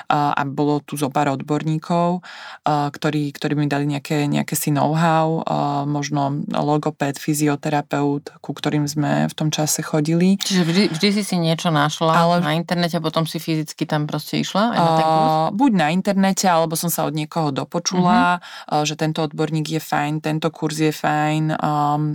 [0.08, 2.24] A bolo tu zo pár odborníkov,
[2.64, 5.44] ktorí, ktorí mi dali nejaké, nejaké si know-how,
[5.84, 10.40] možno logopéd, fyzioterapeut, ku ktorým sme v tom čase chodili.
[10.40, 12.34] Čiže vždy, vždy si si niečo našla Ale...
[12.40, 14.72] na internete a potom si fyzicky tam proste išla?
[14.72, 15.30] Aj na ten kurz?
[15.58, 18.86] Buď na internete, alebo som sa od niekoho dopočula, uh-huh.
[18.86, 21.58] že tento odborník je fajn, tento kurz je fajn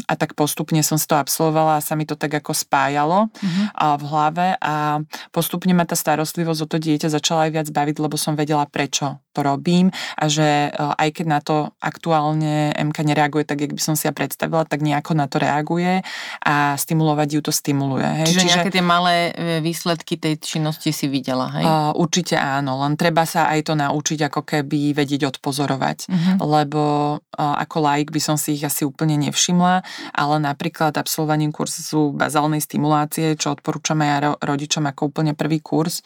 [0.07, 3.95] a tak postupne som si to absolvovala a sa mi to tak ako spájalo uh-huh.
[3.99, 5.03] v hlave a
[5.35, 9.19] postupne ma tá starostlivosť o to dieťa začala aj viac baviť, lebo som vedela, prečo
[9.31, 9.89] to robím
[10.19, 14.05] a že e, aj keď na to aktuálne MK nereaguje tak, jak by som si
[14.05, 16.03] ja predstavila, tak nejako na to reaguje
[16.43, 18.05] a stimulovať ju to stimuluje.
[18.05, 18.27] Hej?
[18.27, 21.63] Čiže, Čiže nejaké tie malé e, výsledky tej činnosti si videla, hej?
[21.63, 26.35] Uh, určite áno, len treba sa aj to naučiť ako keby vedieť odpozorovať, uh-huh.
[26.43, 26.81] lebo
[27.17, 32.59] uh, ako laik by som si ich asi úplne nevšimla, ale napríklad absolvovaním kurzu bazálnej
[32.59, 36.03] stimulácie, čo odporúčam aj rodičom ako úplne prvý kurz,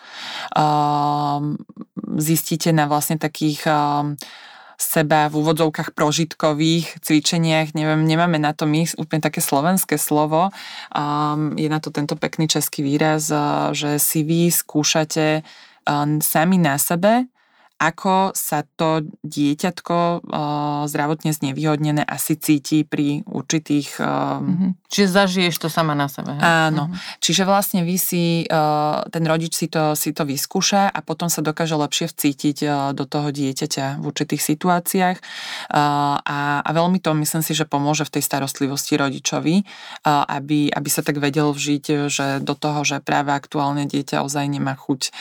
[0.55, 1.41] uh,
[2.15, 4.15] zistíte na vlastne takých uh,
[4.75, 10.51] seba v úvodzovkách prožitkových cvičeniach, neviem, nemáme na to my úplne také slovenské slovo,
[10.91, 15.47] um, je na to tento pekný český výraz, uh, že si vy skúšate
[15.87, 17.27] um, sami na sebe
[17.75, 20.27] ako sa to dieťatko
[20.87, 23.99] zdravotne znevýhodnené asi cíti pri určitých...
[23.99, 24.87] Mm-hmm.
[24.87, 26.39] Čiže zažiješ to sama na sebe.
[26.39, 26.87] Áno.
[26.87, 27.19] Mm-hmm.
[27.19, 28.47] Čiže vlastne vy si,
[29.11, 32.57] ten rodič si to, si to vyskúša a potom sa dokáže lepšie vcítiť
[32.95, 35.17] do toho dieťaťa v určitých situáciách
[35.75, 35.85] a,
[36.63, 39.67] a veľmi to myslím si, že pomôže v tej starostlivosti rodičovi,
[40.07, 44.79] aby, aby sa tak vedel vžiť, že do toho, že práve aktuálne dieťa ozaj nemá
[44.79, 45.11] chuť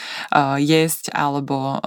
[0.63, 1.83] jesť alebo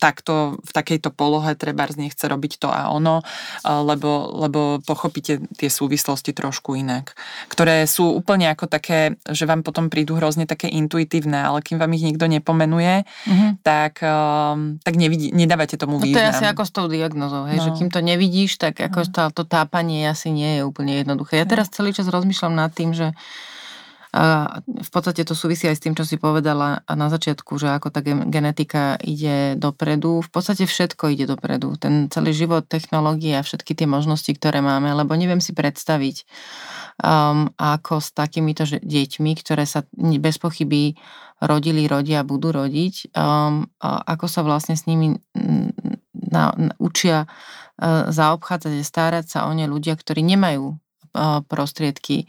[0.00, 3.20] takto v takejto polohe treba nechce robiť to a ono,
[3.64, 7.12] lebo, lebo pochopíte tie súvislosti trošku inak,
[7.52, 11.92] ktoré sú úplne ako také, že vám potom prídu hrozne také intuitívne, ale kým vám
[11.96, 13.50] ich nikto nepomenuje, mm-hmm.
[13.64, 14.00] tak,
[14.84, 16.14] tak nevidí, nedávate tomu význam.
[16.14, 17.64] No to je asi ako s tou diagnozou, hej, no.
[17.66, 19.30] že kým to nevidíš, tak ako no.
[19.34, 21.40] to tápanie asi nie je úplne jednoduché.
[21.40, 23.12] Ja teraz celý čas rozmýšľam nad tým, že
[24.10, 28.02] v podstate to súvisí aj s tým, čo si povedala na začiatku, že ako tá
[28.02, 30.18] genetika ide dopredu.
[30.26, 31.78] V podstate všetko ide dopredu.
[31.78, 36.26] Ten celý život, technológie a všetky tie možnosti, ktoré máme, lebo neviem si predstaviť,
[37.06, 40.98] um, ako s takýmito deťmi, ktoré sa bez pochyby
[41.40, 45.16] rodili, rodia, budú rodiť, um, ako sa vlastne s nimi
[46.12, 52.28] na, na, učia uh, zaobchádzať a starať sa o ne ľudia, ktorí nemajú uh, prostriedky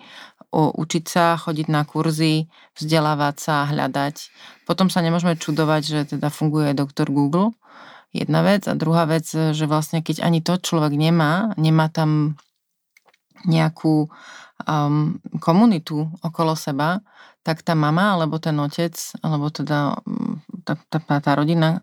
[0.51, 4.15] učiť sa, chodiť na kurzy, vzdelávať sa, hľadať.
[4.67, 7.55] Potom sa nemôžeme čudovať, že teda funguje doktor Google.
[8.11, 8.67] Jedna vec.
[8.67, 12.35] A druhá vec, že vlastne keď ani to človek nemá, nemá tam
[13.47, 14.11] nejakú
[14.67, 16.99] um, komunitu okolo seba,
[17.41, 18.93] tak tá mama, alebo ten otec,
[19.25, 21.81] alebo teda mm, tá, tá, tá rodina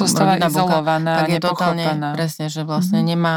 [0.00, 1.84] Zostáva izolovaná, tak je totálne,
[2.16, 3.12] presne, že vlastne mm-hmm.
[3.12, 3.36] nemá,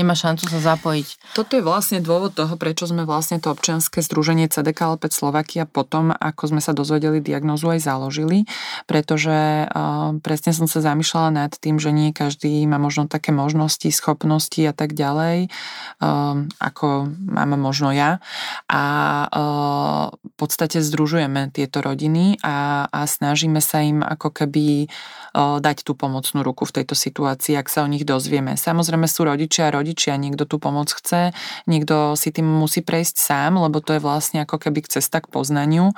[0.00, 1.36] nemá šancu sa zapojiť.
[1.36, 6.08] Toto je vlastne dôvod toho, prečo sme vlastne to občianske združenie CDK Alpec Slovakia potom,
[6.08, 8.48] ako sme sa dozvedeli diagnozu, aj založili,
[8.88, 13.92] pretože uh, presne som sa zamýšľala nad tým, že nie každý má možno také možnosti,
[13.92, 15.52] schopnosti a tak ďalej,
[16.00, 18.24] um, ako máme možno ja.
[18.72, 18.82] A
[19.28, 25.86] uh, v podstate združujeme tieto rodiny a, a snažíme sa im ako keby uh, dať
[25.86, 28.58] tú pomocnú ruku v tejto situácii, ak sa o nich dozvieme.
[28.58, 33.58] Samozrejme sú rodičia a rodičia, niekto tú pomoc chce, niekto si tým musí prejsť sám,
[33.58, 35.92] lebo to je vlastne ako keby cesta k poznaniu.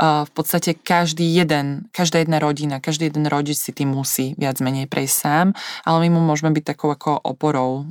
[0.00, 4.90] V podstate každý jeden, každá jedna rodina, každý jeden rodič si tým musí viac menej
[4.90, 5.46] prejsť sám,
[5.86, 7.86] ale my mu môžeme byť takou ako oporou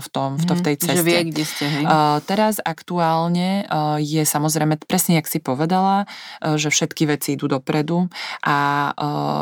[0.00, 0.98] v, tom, v, to, v tej ceste.
[0.98, 1.84] Že vie, kde ste, hej?
[2.30, 3.66] Teraz aktuálne
[3.98, 6.06] je samozrejme, presne jak si povedala,
[6.38, 8.06] že všetky veci idú dopredu
[8.46, 8.90] a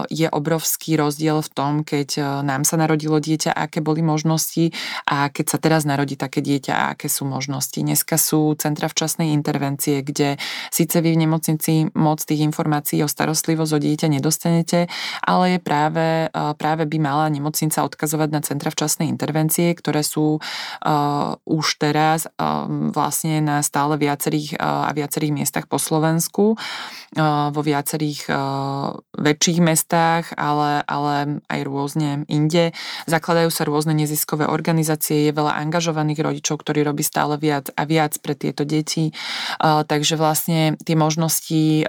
[0.09, 4.73] je obrovský rozdiel rozdiel v tom, keď e, nám sa narodilo dieťa, aké boli možnosti
[5.05, 7.77] a keď sa teraz narodí také dieťa, aké sú možnosti.
[7.77, 10.41] Dneska sú centra včasnej intervencie, kde
[10.73, 14.89] síce vy v nemocnici moc tých informácií o starostlivosť o dieťa nedostanete,
[15.21, 20.39] ale je práve, e, práve by mala nemocnica odkazovať na centra včasnej intervencie, ktoré sú
[20.39, 22.65] uh, už teraz uh,
[22.95, 29.59] vlastne na stále viacerých uh, a viacerých miestach po Slovensku, uh, vo viacerých uh, väčších
[29.59, 32.77] mestách, ale, ale aj rôzne inde.
[33.09, 38.21] Zakladajú sa rôzne neziskové organizácie, je veľa angažovaných rodičov, ktorí robí stále viac a viac
[38.21, 39.11] pre tieto deti.
[39.63, 41.89] Takže vlastne tie možnosti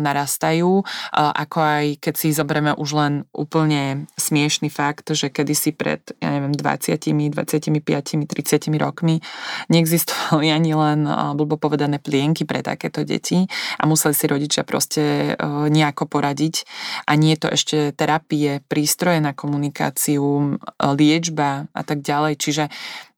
[0.00, 0.82] narastajú,
[1.12, 6.56] ako aj keď si zoberieme už len úplne smiešný fakt, že kedysi pred, ja neviem,
[6.56, 9.20] 20, 25, 30 rokmi
[9.68, 11.04] neexistovali ani len,
[11.36, 13.44] blbo povedané, plienky pre takéto deti
[13.76, 15.36] a museli si rodičia proste
[15.68, 16.64] nejako poradiť
[17.04, 22.34] a nie je to ešte terapie, prístroje na komunikáciu, liečba a tak ďalej.
[22.40, 22.64] Čiže,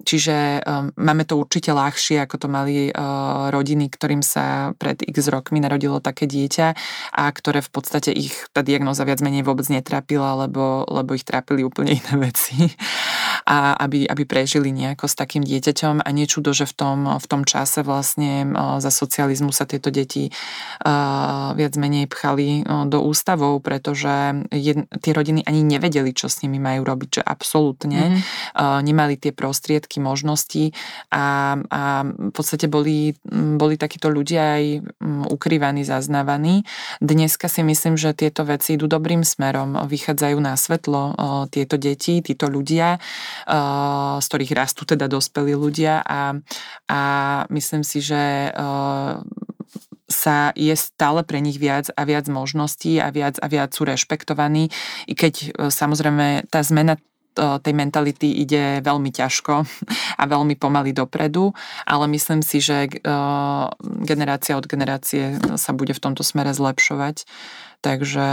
[0.02, 5.30] čiže um, máme to určite ľahšie, ako to mali uh, rodiny, ktorým sa pred x
[5.30, 6.66] rokmi narodilo také dieťa
[7.14, 11.62] a ktoré v podstate ich tá diagnoza viac menej vôbec netrápila, lebo, lebo ich trápili
[11.66, 12.70] úplne iné veci.
[13.44, 17.42] A aby, aby prežili nejako s takým dieťaťom a niečudo, že v tom, v tom
[17.44, 23.60] čase vlastne uh, za socializmu sa tieto deti uh, viac menej pchali uh, do ústavov,
[23.60, 28.84] pretože jed, tie rodiny ani nevedeli, čo s nimi majú robiť, že absolútne mm-hmm.
[28.86, 30.70] nemali tie prostriedky, možnosti
[31.10, 33.18] a, a v podstate boli,
[33.58, 34.64] boli takíto ľudia aj
[35.32, 36.62] ukrývaní, zaznávaní.
[37.02, 41.16] Dneska si myslím, že tieto veci idú dobrým smerom, vychádzajú na svetlo
[41.50, 43.02] tieto deti, títo ľudia,
[44.20, 46.38] z ktorých rastú teda dospelí ľudia a,
[46.90, 47.00] a
[47.50, 49.22] myslím si, že uh,
[50.06, 54.70] sa je stále pre nich viac a viac možností a viac a viac sú rešpektovaní,
[55.10, 56.96] i keď e, samozrejme tá zmena
[57.36, 59.68] tej mentality ide veľmi ťažko
[60.20, 61.52] a veľmi pomaly dopredu,
[61.84, 62.88] ale myslím si, že
[64.08, 67.28] generácia od generácie sa bude v tomto smere zlepšovať.
[67.80, 68.26] Takže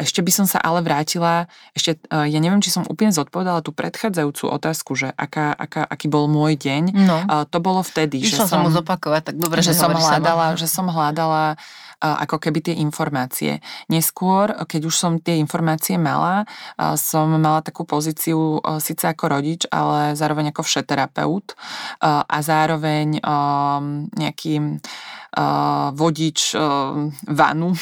[0.00, 4.44] ešte by som sa ale vrátila, ešte ja neviem, či som úplne zodpovedala tú predchádzajúcu
[4.50, 6.82] otázku, že aká, aká, aký bol môj deň.
[6.96, 7.18] No.
[7.48, 8.66] To bolo vtedy, Išla že som...
[8.66, 10.60] mu zopakovať, tak dobre, že, že som hľadala, sama.
[10.60, 11.56] že som hľadala
[12.02, 13.62] ako keby tie informácie.
[13.86, 16.50] Neskôr, keď už som tie informácie mala,
[16.98, 21.54] som mala takú pozíciu síce ako rodič, ale zároveň ako všeterapeut
[22.02, 23.22] a zároveň
[24.18, 24.82] nejaký
[25.94, 26.38] vodič
[27.30, 27.68] vanu,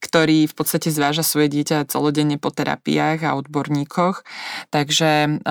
[0.00, 4.24] ktorý v podstate zváža svoje dieťa celodenne po terapiách a odborníkoch.
[4.72, 5.42] Takže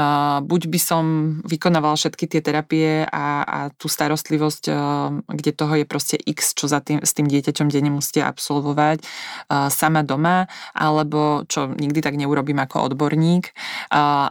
[0.41, 1.03] buď by som
[1.45, 4.63] vykonávala všetky tie terapie a, a tú starostlivosť,
[5.27, 9.03] kde toho je proste x, čo za tým, s tým dieťaťom denne musíte absolvovať
[9.69, 13.51] sama doma, alebo čo nikdy tak neurobím ako odborník,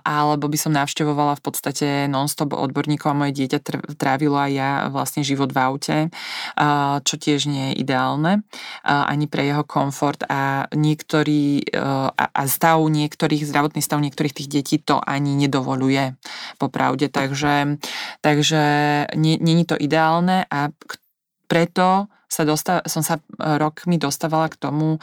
[0.02, 3.58] alebo by som navštevovala v podstate non-stop odborníkov a moje dieťa
[4.00, 5.96] trávilo aj ja vlastne život v aute
[7.04, 8.42] čo tiež nie je ideálne
[8.84, 11.64] ani pre jeho komfort a niektorý e,
[12.16, 16.16] a stav niektorých, zdravotný stav niektorých tých detí to ani nedovoluje
[16.56, 17.76] popravde, takže,
[18.24, 18.62] takže
[19.16, 20.72] není to ideálne a
[21.50, 25.02] preto sa dostav, som sa rokmi dostávala k tomu,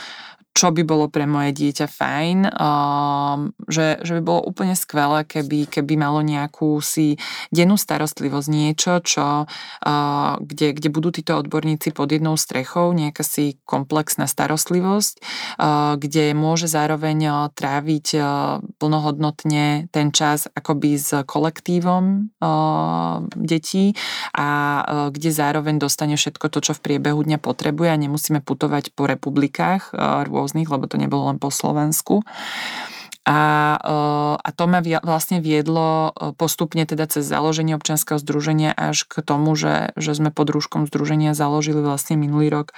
[0.58, 5.70] čo by bolo pre moje dieťa fajn, um, že, že by bolo úplne skvelé, keby,
[5.70, 7.22] keby malo nejakú si
[7.54, 13.62] dennú starostlivosť, niečo, čo, uh, kde, kde budú títo odborníci pod jednou strechou, nejaká si
[13.70, 15.22] komplexná starostlivosť,
[15.62, 18.26] uh, kde môže zároveň uh, tráviť uh,
[18.82, 23.94] plnohodnotne ten čas akoby s kolektívom uh, detí
[24.34, 28.98] a uh, kde zároveň dostane všetko to, čo v priebehu dňa potrebuje a nemusíme putovať
[28.98, 32.24] po republikách uh, rôznych, lebo to nebolo len po Slovensku.
[33.28, 33.40] A,
[33.76, 39.20] eh, a to ma vlastne viedlo eh, postupne teda cez založenie občianského združenia až k
[39.20, 42.72] tomu, že, že sme pod rúškom združenia založili vlastne minulý rok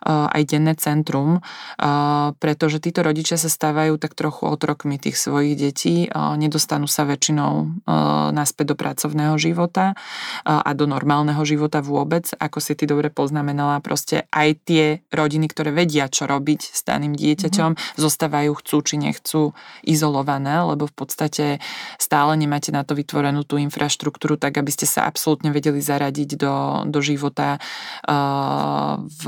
[0.00, 1.44] aj denné centrum,
[2.40, 7.84] pretože títo rodičia sa stávajú tak trochu otrokmi tých svojich detí, nedostanú sa väčšinou
[8.32, 9.92] naspäť do pracovného života
[10.48, 15.68] a do normálneho života vôbec, ako si ty dobre poznamenala, proste aj tie rodiny, ktoré
[15.76, 18.00] vedia, čo robiť s daným dieťaťom, mm-hmm.
[18.00, 19.42] zostávajú, chcú či nechcú
[19.90, 21.44] izolované, lebo v podstate
[21.98, 26.86] stále nemáte na to vytvorenú tú infraštruktúru, tak aby ste sa absolútne vedeli zaradiť do,
[26.86, 29.24] do života uh, v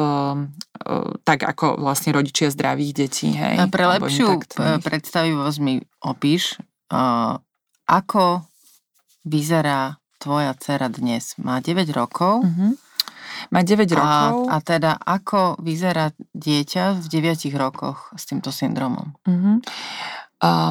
[1.22, 3.30] tak ako vlastne rodičia zdravých detí.
[3.30, 4.42] Hej, A pre lepšiu
[4.82, 6.58] predstavivosť mi opíš,
[7.86, 8.42] ako
[9.22, 11.34] vyzerá tvoja dcera dnes.
[11.38, 12.46] Má 9 rokov.
[12.46, 12.78] Uh-huh.
[13.50, 14.46] Má 9 rokov.
[14.46, 19.18] A, a teda ako vyzerá dieťa v 9 rokoch s týmto syndromom?
[19.26, 19.58] Uh-huh.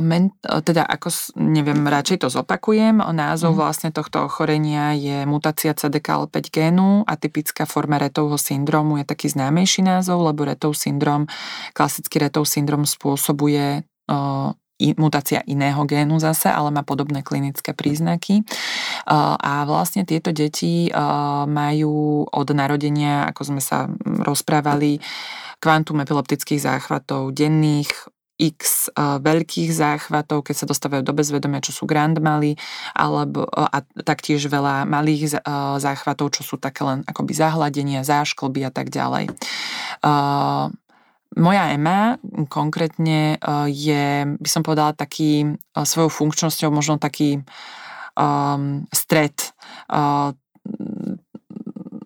[0.04, 1.08] Men, teda ako,
[1.40, 3.00] neviem, radšej to zopakujem.
[3.00, 3.58] Názov mm.
[3.58, 7.08] vlastne tohto ochorenia je mutácia CDKL5 génu.
[7.08, 11.24] Atypická forma retovho syndromu je taký známejší názov, lebo retov syndrom,
[11.72, 14.52] klasický retov syndrom spôsobuje uh,
[14.98, 18.42] mutácia iného génu zase, ale má podobné klinické príznaky.
[19.08, 20.90] A vlastne tieto deti
[21.48, 24.98] majú od narodenia, ako sme sa rozprávali,
[25.62, 27.94] kvantum epileptických záchvatov denných,
[28.42, 32.58] x veľkých záchvatov, keď sa dostávajú do bezvedomia, čo sú grand mali,
[32.98, 35.46] alebo, a taktiež veľa malých
[35.78, 39.30] záchvatov, čo sú také len akoby zahladenia, zášklby a tak ďalej.
[41.32, 42.18] Moja Ema
[42.50, 43.38] konkrétne
[43.70, 47.40] je, by som povedala, taký svojou funkčnosťou možno taký
[48.20, 49.38] um, stred
[49.88, 50.36] uh,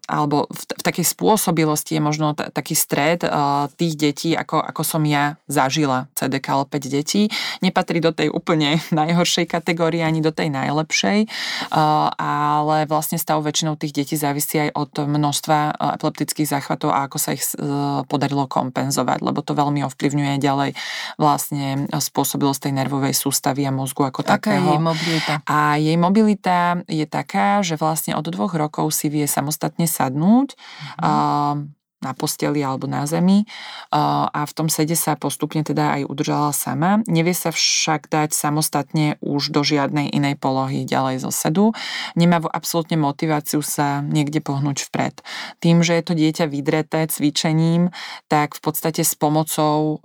[0.05, 4.81] alebo v, v takej spôsobilosti je možno t- taký stred uh, tých detí, ako, ako
[4.85, 7.27] som ja zažila CDKL 5 detí.
[7.65, 11.25] Nepatrí do tej úplne najhoršej kategórie ani do tej najlepšej,
[11.73, 17.09] uh, ale vlastne stav väčšinou tých detí závisí aj od množstva uh, epileptických záchvatov a
[17.09, 20.71] ako sa ich uh, podarilo kompenzovať, lebo to veľmi ovplyvňuje ďalej
[21.17, 24.77] vlastne spôsobilosť tej nervovej sústavy a mozgu ako Aká takého.
[24.77, 25.33] je mobilita?
[25.49, 31.71] A jej mobilita je taká, že vlastne od dvoch rokov si vie samostatne sadnúť mm-hmm.
[32.03, 33.47] na posteli alebo na zemi
[33.89, 37.01] a v tom sede sa postupne teda aj udržala sama.
[37.09, 41.65] Nevie sa však dať samostatne už do žiadnej inej polohy ďalej zo sedu.
[42.13, 45.23] Nemá absolútne motiváciu sa niekde pohnúť vpred.
[45.63, 47.89] Tým, že je to dieťa vydreté cvičením,
[48.29, 49.97] tak v podstate s pomocou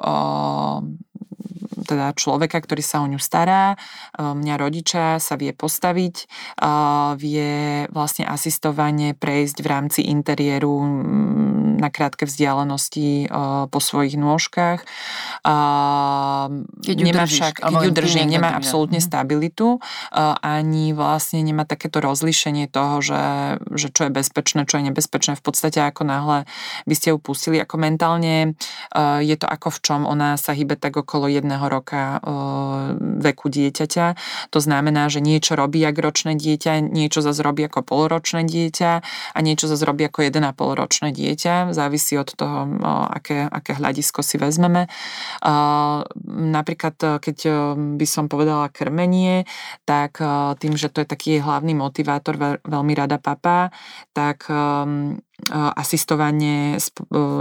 [1.90, 3.74] teda človeka, ktorý sa o ňu stará.
[4.14, 6.30] Mňa rodiča sa vie postaviť,
[7.18, 7.52] vie
[7.90, 10.78] vlastne asistovanie prejsť v rámci interiéru
[11.80, 13.32] na krátke vzdialenosti
[13.72, 14.84] po svojich nôžkach.
[16.84, 19.06] Keď ju nemá držíš, však, keď ju držím, nemá absolútne mhm.
[19.08, 19.80] stabilitu,
[20.44, 23.22] ani vlastne nemá takéto rozlíšenie toho, že,
[23.74, 25.34] že čo je bezpečné, čo je nebezpečné.
[25.40, 26.44] V podstate ako náhle
[26.84, 28.54] by ste ju pustili, ako mentálne
[29.24, 32.20] je to ako v čom, ona sa hýbe tak okolo jedného roka
[33.24, 34.06] veku dieťaťa.
[34.52, 38.92] To znamená, že niečo robí ako ročné dieťa, niečo zase robí ako poloročné dieťa
[39.32, 41.72] a niečo zase robí ako 1,5 ročné dieťa.
[41.72, 42.68] Závisí od toho,
[43.08, 44.92] aké, aké hľadisko si vezmeme.
[46.28, 47.38] Napríklad, keď
[47.96, 49.48] by som povedala krmenie,
[49.88, 50.20] tak
[50.60, 53.72] tým, že to je taký hlavný motivátor, veľmi rada papa,
[54.12, 54.44] tak
[55.52, 56.76] asistovanie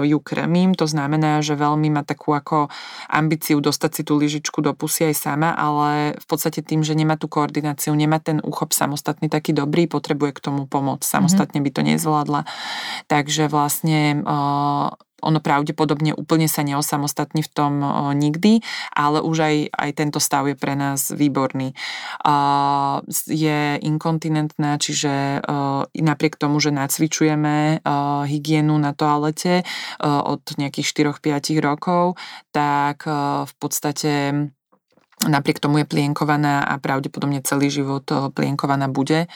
[0.06, 2.72] ju kremím, to znamená, že veľmi má takú ako
[3.12, 7.20] ambíciu dostať si tú lyžičku do pusy aj sama, ale v podstate tým, že nemá
[7.20, 11.04] tú koordináciu, nemá ten úchop samostatný taký dobrý, potrebuje k tomu pomoc.
[11.04, 11.10] Mhm.
[11.10, 12.41] Samostatne by to nezvládla.
[13.10, 14.22] Takže vlastne
[15.22, 17.74] ono pravdepodobne úplne sa neosamostatní v tom
[18.15, 18.59] nikdy,
[18.95, 21.76] ale už aj, aj tento stav je pre nás výborný.
[23.28, 25.43] Je inkontinentná, čiže
[25.93, 27.84] napriek tomu, že nacvičujeme
[28.28, 29.63] hygienu na toalete
[30.03, 32.17] od nejakých 4-5 rokov,
[32.51, 33.07] tak
[33.45, 34.11] v podstate
[35.20, 39.28] Napriek tomu je plienkovaná a pravdepodobne celý život eh, plienkovaná bude.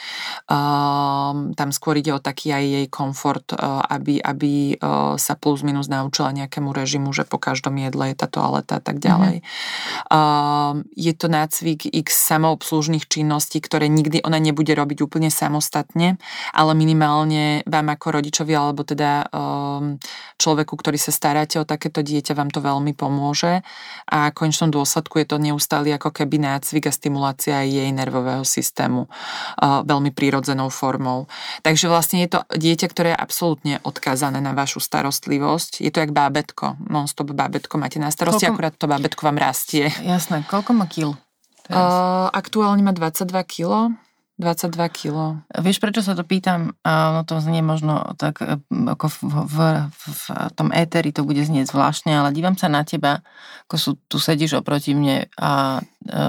[0.48, 3.60] Ehm, tam skôr ide o taký aj jej komfort, eh,
[3.92, 8.32] aby, aby eh, sa plus minus naučila nejakému režimu, že po každom jedle je tá
[8.32, 9.44] toaleta a tak ďalej.
[9.44, 10.96] Mm-hmm.
[10.96, 16.16] Je to nácvik x samoobslužných činností, ktoré nikdy ona nebude robiť úplne samostatne,
[16.56, 20.00] ale minimálne vám ako rodičovi alebo teda ehm,
[20.40, 23.60] človeku, ktorý sa staráte o takéto dieťa, vám to veľmi pomôže
[24.08, 27.90] a v konečnom dôsledku je to neustále dostali ako keby nácvik a stimulácia aj jej
[27.90, 29.10] nervového systému
[29.58, 31.26] veľmi prírodzenou formou.
[31.66, 35.82] Takže vlastne je to dieťa, ktoré je absolútne odkázané na vašu starostlivosť.
[35.82, 36.78] Je to jak bábetko.
[36.78, 38.54] Non-stop bábetko máte na starosti, Koľko...
[38.54, 39.90] akurát to bábetko vám rastie.
[39.98, 40.46] Jasné.
[40.46, 41.18] Koľko má kil?
[41.66, 43.98] Uh, aktuálne má 22 kg.
[44.34, 45.46] 22 kg.
[45.46, 46.74] Vieš, prečo sa to pýtam?
[46.82, 49.56] No to znie možno tak, e, ako v, v,
[49.94, 50.22] v
[50.58, 53.22] tom éteri to bude znieť zvláštne, ale dívam sa na teba,
[53.70, 56.22] ako sú, tu sedíš oproti mne a e,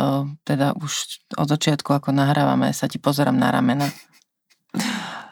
[0.45, 0.93] teda už
[1.33, 3.89] od začiatku, ako nahrávame, sa ti pozerám na ramena.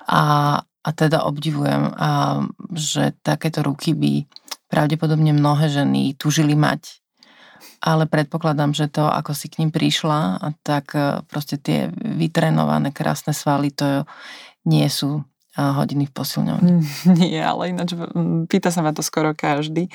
[0.09, 0.21] A,
[0.65, 2.41] a teda obdivujem, a,
[2.73, 4.25] že takéto ruky by
[4.65, 7.02] pravdepodobne mnohé ženy tužili mať
[7.83, 13.35] ale predpokladám, že to, ako si k ním prišla, tak e, proste tie vytrenované krásne
[13.35, 14.07] svaly, to
[14.63, 16.73] nie sú hodiny v posilňovni.
[17.21, 17.93] Nie, ale ináč
[18.49, 19.85] pýta sa ma to skoro každý.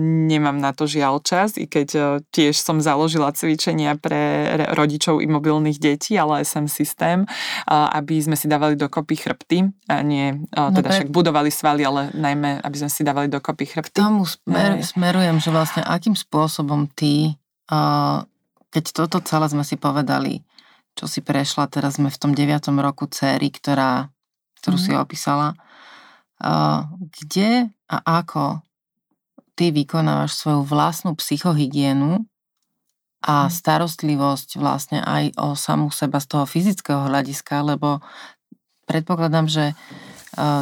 [0.00, 5.76] Nemám na to žiaľ čas, i keď uh, tiež som založila cvičenia pre rodičov imobilných
[5.76, 7.28] detí, ale SM systém,
[7.68, 9.58] aby sme si dávali dokopy chrbty
[9.92, 13.68] a nie, uh, teda no však budovali svaly, ale najmä, aby sme si dávali dokopy
[13.68, 14.00] chrbty.
[14.00, 17.36] Tomu smer, smerujem, že vlastne akým spôsobom ty,
[18.70, 20.42] keď toto celé sme si povedali,
[20.98, 22.60] čo si prešla, teraz sme v tom 9.
[22.82, 24.10] roku céry, ktorá
[24.60, 24.84] ktorú mm.
[24.84, 25.00] si mhm.
[25.00, 25.48] opísala.
[27.00, 28.64] Kde a ako
[29.58, 32.24] ty vykonávaš svoju vlastnú psychohygienu
[33.20, 33.52] a mm.
[33.52, 38.00] starostlivosť vlastne aj o samú seba z toho fyzického hľadiska, lebo
[38.88, 39.64] predpokladám, že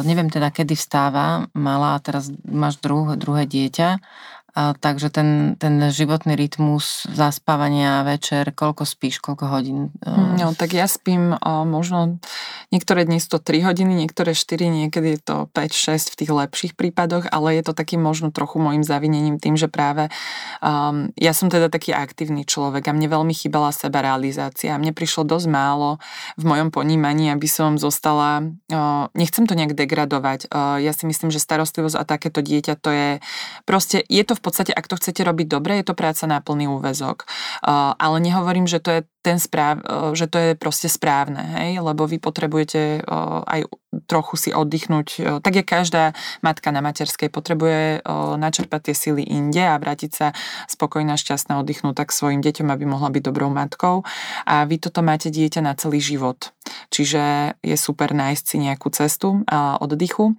[0.03, 4.01] neviem teda, kedy vstáva, mala a teraz máš druhé, druhé dieťa
[4.57, 9.93] a, takže ten, ten životný rytmus zaspávania večer, koľko spíš, koľko hodín?
[10.01, 10.09] E?
[10.41, 12.17] No tak ja spím o, možno,
[12.73, 16.73] niektoré dni sú to 3 hodiny, niektoré 4, niekedy je to 5-6 v tých lepších
[16.73, 20.09] prípadoch, ale je to takým možno trochu môjim zavinením tým, že práve
[20.65, 24.73] um, ja som teda taký aktívny človek a mne veľmi chýbala seba realizácia.
[24.81, 26.01] Mne prišlo dosť málo
[26.41, 31.29] v mojom ponímaní, aby som zostala, o, nechcem to nejak degradovať, o, ja si myslím,
[31.29, 33.09] že starostlivosť a takéto dieťa to je
[33.69, 36.71] proste, je to v podstate, ak to chcete robiť dobre, je to práca na plný
[36.71, 37.27] úvezok.
[37.59, 41.83] Uh, ale nehovorím, že to je ten správ, uh, že to je proste správne, hej,
[41.83, 43.67] lebo vy potrebujete uh, aj
[44.05, 45.41] trochu si oddychnúť.
[45.41, 46.13] Tak je každá
[46.45, 48.05] matka na materskej, potrebuje
[48.37, 50.27] načerpať tie sily inde a vrátiť sa
[50.69, 54.05] spokojná, šťastná, oddychnúť tak svojim deťom, aby mohla byť dobrou matkou.
[54.45, 56.53] A vy toto máte dieťa na celý život.
[56.93, 59.41] Čiže je super nájsť si nejakú cestu
[59.81, 60.37] oddychu.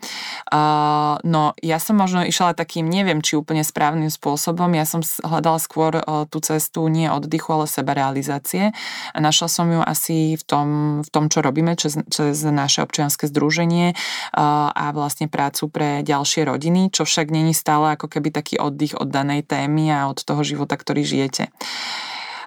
[1.26, 4.70] No, ja som možno išla takým, neviem, či úplne správnym spôsobom.
[4.78, 5.98] Ja som hľadala skôr
[6.30, 8.69] tú cestu nie oddychu, ale sebarealizácie.
[8.70, 10.68] Práce a našla som ju asi v tom,
[11.02, 13.94] v tom čo robíme cez, cez naše občianske združenie
[14.34, 19.10] a vlastne prácu pre ďalšie rodiny, čo však není stále ako keby taký oddych od
[19.10, 21.50] danej témy a od toho života, ktorý žijete.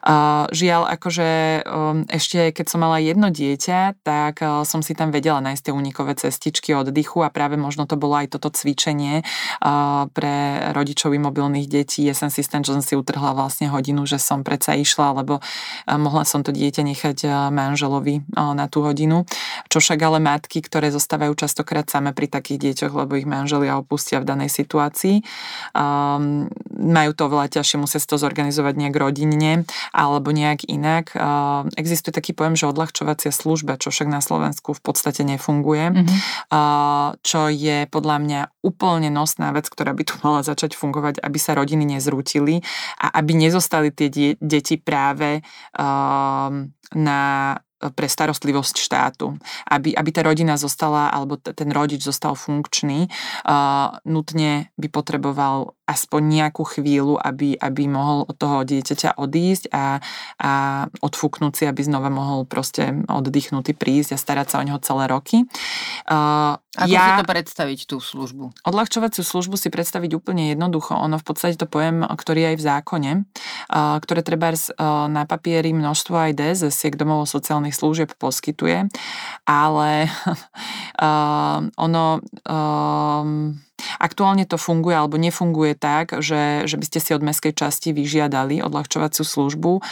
[0.03, 1.29] Žiaľ, akože
[1.63, 5.73] um, ešte keď som mala jedno dieťa, tak uh, som si tam vedela nájsť tie
[5.73, 11.71] unikové cestičky oddychu a práve možno to bolo aj toto cvičenie uh, pre rodičov mobilných
[11.71, 12.03] detí.
[12.03, 15.95] Ja som si že som si utrhla vlastne hodinu, že som predsa išla, lebo uh,
[15.95, 17.17] mohla som to dieťa nechať
[17.55, 19.23] manželovi na tú hodinu.
[19.71, 24.19] Čo však ale matky, ktoré zostávajú častokrát same pri takých deťoch, lebo ich manželia opustia
[24.19, 25.23] v danej situácii,
[25.71, 29.63] um, majú to veľa ťažšie, musia si to zorganizovať nejak rodinne
[29.93, 31.13] alebo nejak inak.
[31.77, 36.19] Existuje taký pojem, že odľahčovacia služba, čo však na Slovensku v podstate nefunguje, mm-hmm.
[37.21, 41.53] čo je podľa mňa úplne nosná vec, ktorá by tu mala začať fungovať, aby sa
[41.53, 42.65] rodiny nezrútili
[42.97, 45.45] a aby nezostali tie deti práve
[46.97, 47.19] na
[47.91, 49.35] pre starostlivosť štátu.
[49.67, 53.11] Aby, aby tá rodina zostala, alebo ten rodič zostal funkčný,
[53.43, 59.99] uh, nutne by potreboval aspoň nejakú chvíľu, aby, aby mohol od toho dieťaťa odísť a,
[60.39, 60.51] a
[61.03, 65.43] odfúknúť si, aby znova mohol proste oddychnutý prísť a starať sa o neho celé roky.
[66.07, 68.65] Uh, Ako ja, si to predstaviť, tú službu?
[68.65, 70.97] Odľahčovaciu službu si predstaviť úplne jednoducho.
[70.97, 73.11] Ono v podstate to pojem, ktorý je aj v zákone,
[74.01, 74.57] ktoré treba
[75.05, 78.89] na papieri množstvo aj DSS, domov sociálnych služieb poskytuje,
[79.45, 80.09] ale
[81.85, 82.05] ono...
[83.99, 88.63] Aktuálne to funguje alebo nefunguje tak, že, že by ste si od mestskej časti vyžiadali
[88.63, 89.83] odľahčovaciu službu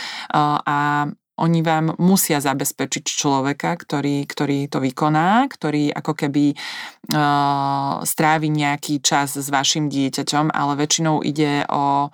[0.63, 8.51] a oni vám musia zabezpečiť človeka, ktorý, ktorý to vykoná, ktorý ako keby uh, strávi
[8.51, 12.11] nejaký čas s vašim dieťaťom, ale väčšinou ide o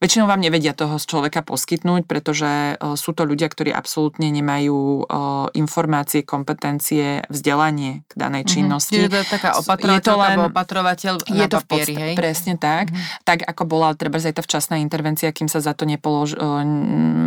[0.00, 5.04] Väčšinou vám nevedia toho z človeka poskytnúť, pretože e, sú to ľudia, ktorí absolútne nemajú
[5.04, 5.14] e,
[5.60, 8.50] informácie, kompetencie, vzdelanie k danej mhm.
[8.50, 8.96] činnosti.
[8.96, 9.04] Mm-hmm.
[9.04, 12.14] Čiže to je taká opatrovateľ, je to len, opatrovateľ je to papieri, hej?
[12.16, 12.88] Presne tak.
[12.88, 13.28] Mm-hmm.
[13.28, 16.40] Tak ako bola treba aj tá včasná intervencia, kým sa za to nepolož, e,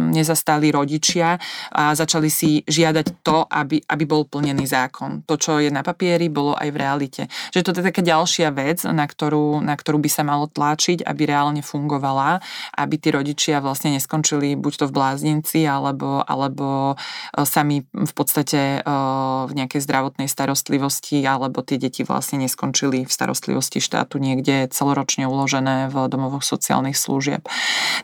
[0.09, 1.37] nezastali rodičia
[1.69, 5.21] a začali si žiadať to, aby, aby bol plnený zákon.
[5.29, 7.21] To, čo je na papieri, bolo aj v realite.
[7.53, 11.21] Že to je taká ďalšia vec, na ktorú, na ktorú by sa malo tlačiť, aby
[11.29, 12.41] reálne fungovala
[12.71, 16.95] aby tí rodičia vlastne neskončili buď to v bláznici, alebo, alebo
[17.35, 18.91] e, sami v podstate e,
[19.47, 25.89] v nejakej zdravotnej starostlivosti, alebo tie deti vlastne neskončili v starostlivosti štátu niekde celoročne uložené
[25.89, 27.45] v domovoch sociálnych služieb.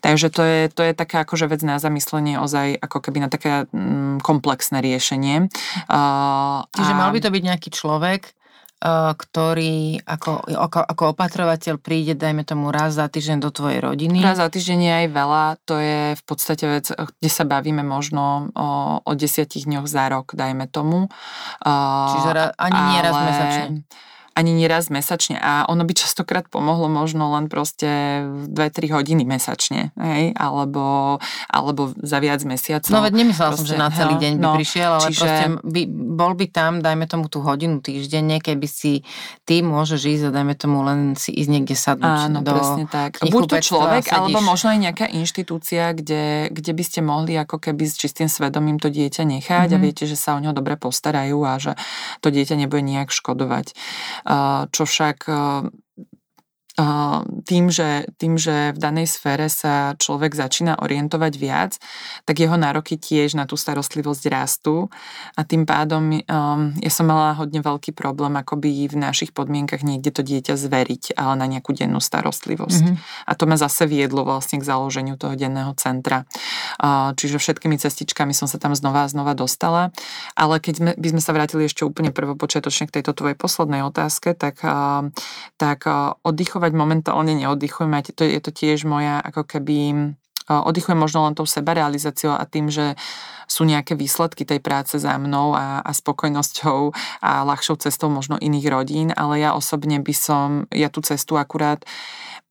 [0.01, 3.67] Takže to je, to je taká akože vec na zamyslenie ozaj ako keby na také
[3.69, 5.51] mm, komplexné riešenie.
[6.73, 8.38] Čiže mal by to byť nejaký človek,
[8.79, 14.23] ktorý ako, ako, ako opatrovateľ príde, dajme tomu, raz za týždeň do tvojej rodiny?
[14.23, 18.47] Raz za týždeň je aj veľa, to je v podstate vec, kde sa bavíme možno
[18.55, 18.67] o,
[19.03, 21.11] o desiatich dňoch za rok, dajme tomu.
[21.59, 23.65] Čiže ani nie raz mesačne
[24.39, 30.31] ani nieraz mesačne a ono by častokrát pomohlo možno len proste 2-3 hodiny mesačne, hej,
[30.39, 31.19] alebo,
[31.51, 32.87] alebo za viac mesiacov.
[32.87, 35.19] No veď nemyslela som, že na celý deň by no, prišiel, ale čiže...
[35.19, 35.81] proste by,
[36.15, 39.03] bol by tam, dajme tomu tú hodinu týždenne, keby si
[39.43, 43.19] ty môžeš ísť a dajme tomu len si ísť niekde sadnúť Áno, do presne tak.
[43.19, 47.83] Buď to človek, alebo možno aj nejaká inštitúcia, kde, kde by ste mohli ako keby
[47.83, 49.75] s čistým svedomím to dieťa nechať mm-hmm.
[49.75, 49.83] a mhm.
[49.83, 51.75] viete, že sa o neho dobre postarajú a že
[52.23, 53.75] to dieťa nebude nejak škodovať
[54.69, 55.17] čo však
[57.43, 61.71] tým že, tým, že v danej sfére sa človek začína orientovať viac,
[62.23, 64.87] tak jeho nároky tiež na tú starostlivosť rastú
[65.35, 70.13] a tým pádom um, ja som mala hodne veľký problém akoby v našich podmienkach niekde
[70.13, 72.83] to dieťa zveriť, ale na nejakú dennú starostlivosť.
[72.85, 73.27] Mm-hmm.
[73.27, 76.23] A to ma zase viedlo vlastne k založeniu toho denného centra.
[76.79, 79.91] Uh, čiže všetkými cestičkami som sa tam znova a znova dostala,
[80.37, 84.31] ale keď sme, by sme sa vrátili ešte úplne prvopočiatočne k tejto tvojej poslednej otázke,
[84.37, 85.11] tak, uh,
[85.59, 90.13] tak uh, oddychovať oddychovať momentálne neoddychujem, aj to, je to tiež moja ako keby
[90.49, 92.97] oddychujem možno len tou sebarealizáciou a tým, že
[93.45, 98.65] sú nejaké výsledky tej práce za mnou a, a spokojnosťou a ľahšou cestou možno iných
[98.69, 101.85] rodín, ale ja osobne by som, ja tú cestu akurát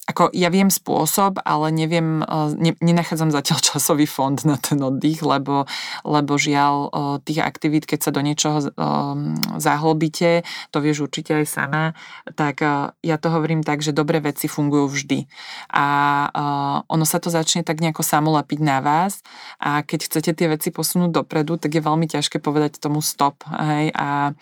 [0.08, 5.20] ako ja viem spôsob, ale neviem, e, ne, nenachádzam zatiaľ časový fond na ten oddych,
[5.20, 5.68] lebo,
[6.08, 6.90] lebo žiaľ e,
[7.28, 11.84] tých aktivít, keď sa do niečoho um, zahlbíte, to vieš určite aj sama,
[12.38, 12.64] tak
[13.04, 15.28] ja to hovorím tak, že dobré veci fungujú vždy.
[15.74, 15.86] A
[16.86, 19.20] ono sa to začne tak nejako samolepiť na vás
[19.60, 23.42] a keď chcete tie veci posunúť dopredu, tak je veľmi ťažké povedať tomu stop.
[23.50, 23.92] Hej?
[23.98, 24.32] A,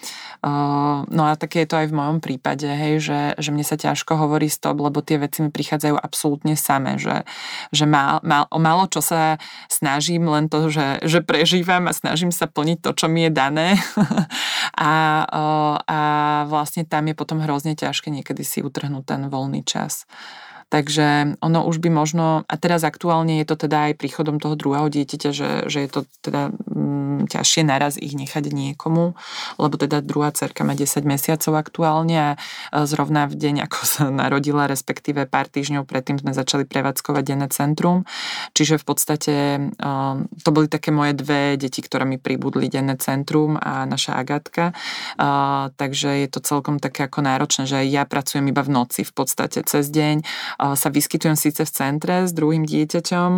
[1.08, 4.14] no a také je to aj v mojom prípade, hej, že, že mne sa ťažko
[4.14, 7.24] hovorí stop, lebo tie veci mi prichádzajú absolútne samé, že,
[7.72, 9.40] že má, má, o málo čo sa
[9.72, 13.80] snažím, len to, že, že prežívam a snažím sa plniť to, čo mi je dané
[14.76, 15.24] a,
[15.80, 16.00] a
[16.44, 20.04] vlastne tam je potom hrozne ťažké niekedy si utrhnúť ten voľný čas.
[20.66, 24.90] Takže ono už by možno, a teraz aktuálne je to teda aj príchodom toho druhého
[24.90, 29.14] dieťaťa, že, že je to teda mm, ťažšie naraz ich nechať niekomu,
[29.62, 32.28] lebo teda druhá cerka má 10 mesiacov aktuálne a
[32.82, 38.02] zrovna v deň, ako sa narodila, respektíve pár týždňov predtým sme začali prevádzkovať denné centrum.
[38.50, 39.34] Čiže v podstate
[40.42, 44.74] to boli také moje dve deti, ktoré mi pribudli denné centrum a naša Agatka.
[45.78, 49.62] Takže je to celkom také ako náročné, že ja pracujem iba v noci v podstate
[49.62, 50.26] cez deň
[50.60, 53.30] sa vyskytujem síce v centre s druhým dieťaťom,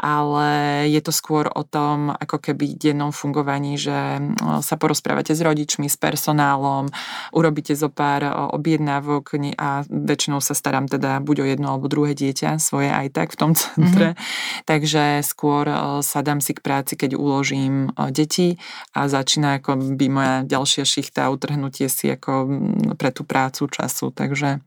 [0.00, 0.48] ale
[0.88, 4.20] je to skôr o tom ako keby dennom fungovaní, že
[4.64, 6.88] sa porozprávate s rodičmi, s personálom,
[7.36, 8.24] urobíte zo pár
[8.56, 13.28] objednávok a väčšinou sa starám teda buď o jedno alebo druhé dieťa, svoje aj tak
[13.32, 14.16] v tom centre.
[14.16, 14.64] Mm-hmm.
[14.64, 15.68] Takže skôr
[16.00, 18.56] sadám si k práci, keď uložím deti
[18.96, 22.48] a začína ako by moja ďalšia šichta, utrhnutie si ako
[22.96, 24.10] pre tú prácu času.
[24.10, 24.64] Takže,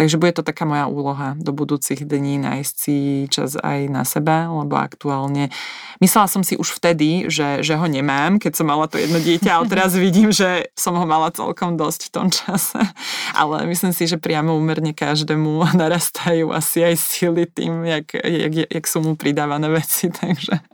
[0.00, 2.96] takže bude to taká moja úloha do budúcich dní nájsť si
[3.28, 5.52] čas aj na seba, lebo aktuálne
[6.00, 9.60] myslela som si už vtedy, že, že ho nemám, keď som mala to jedno dieťa,
[9.60, 12.80] ale teraz vidím, že som ho mala celkom dosť v tom čase.
[13.36, 18.84] Ale myslím si, že priamo úmerne každému narastajú asi aj sily tým, jak, jak, jak
[18.88, 20.64] sú mu pridávané veci, takže...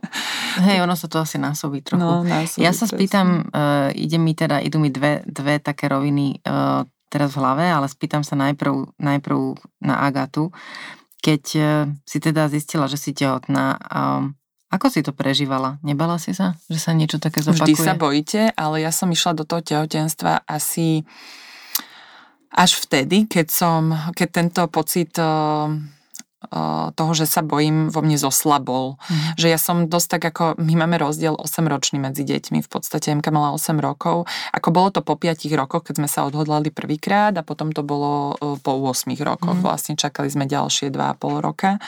[0.63, 1.99] Hej, ono sa to asi násobí trochu.
[1.99, 6.39] No, násobí, ja sa spýtam, uh, ide mi teda, idú mi dve, dve také roviny
[6.47, 10.51] uh, teraz v hlave, ale spýtam sa najprv, najprv na Agatu.
[11.23, 11.61] Keď e,
[12.03, 13.79] si teda zistila, že si tehotná,
[14.67, 15.79] ako si to prežívala?
[15.79, 17.71] Nebala si sa, že sa niečo také zopakuje?
[17.71, 21.07] Vždy sa bojíte, ale ja som išla do toho tehotenstva asi
[22.51, 25.23] až vtedy, keď som, keď tento pocit e,
[26.93, 28.97] toho, že sa bojím, vo mne zoslabol.
[28.97, 29.39] Mm.
[29.39, 33.29] Že ja som dosť tak ako, my máme rozdiel 8-ročný medzi deťmi, v podstate Emka
[33.29, 34.25] mala 8 rokov,
[34.55, 38.35] ako bolo to po 5 rokoch, keď sme sa odhodlali prvýkrát a potom to bolo
[38.59, 39.63] po 8 rokoch, mm.
[39.63, 41.79] vlastne čakali sme ďalšie 2,5 roka.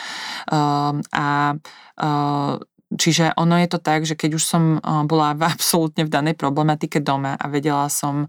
[0.50, 1.56] Uh, a
[2.00, 2.56] uh,
[2.90, 4.64] Čiže ono je to tak, že keď už som
[5.06, 8.26] bola v absolútne v danej problematike doma a vedela som,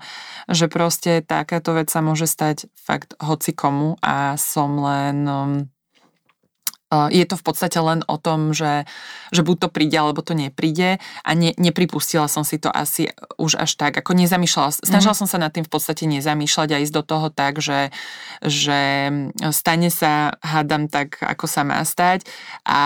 [0.53, 5.51] že proste takáto vec sa môže stať fakt hoci komu a som len um,
[6.91, 8.83] je to v podstate len o tom, že,
[9.31, 10.99] že buď to príde, alebo to nepríde.
[11.23, 15.21] A ne, nepripustila som si to asi už až tak, ako nezamýšľala, snažila mm.
[15.23, 17.95] som sa nad tým v podstate nezamýšľať a ísť do toho tak, že,
[18.43, 19.11] že
[19.55, 22.27] stane sa, hádam tak, ako sa má stať.
[22.67, 22.83] A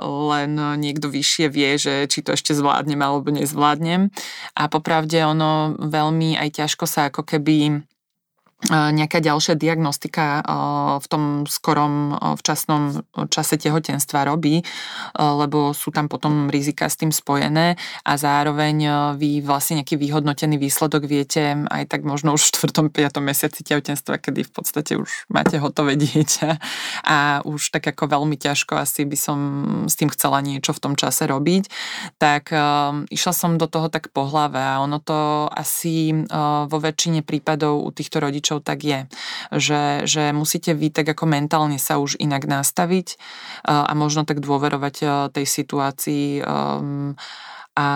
[0.00, 4.08] len niekto vyššie vie, že či to ešte zvládnem alebo nezvládnem.
[4.56, 7.84] A popravde ono veľmi aj ťažko sa ako keby
[8.70, 10.42] nejaká ďalšia diagnostika
[11.02, 14.62] v tom skorom včasnom čase tehotenstva robí,
[15.18, 17.74] lebo sú tam potom rizika s tým spojené
[18.06, 18.76] a zároveň
[19.18, 22.92] vy vlastne nejaký vyhodnotený výsledok viete aj tak možno už v 4.
[22.92, 23.18] 5.
[23.18, 26.50] mesiaci tehotenstva, kedy v podstate už máte hotové dieťa
[27.02, 29.38] a už tak ako veľmi ťažko asi by som
[29.88, 31.66] s tým chcela niečo v tom čase robiť,
[32.20, 32.52] tak
[33.08, 36.12] išla som do toho tak po hlave a ono to asi
[36.68, 39.00] vo väčšine prípadov u týchto rodičov rodičov tak je,
[39.56, 43.16] že, že musíte vy tak ako mentálne sa už inak nastaviť
[43.64, 44.94] a možno tak dôverovať
[45.32, 47.16] tej situácii um,
[47.72, 47.88] a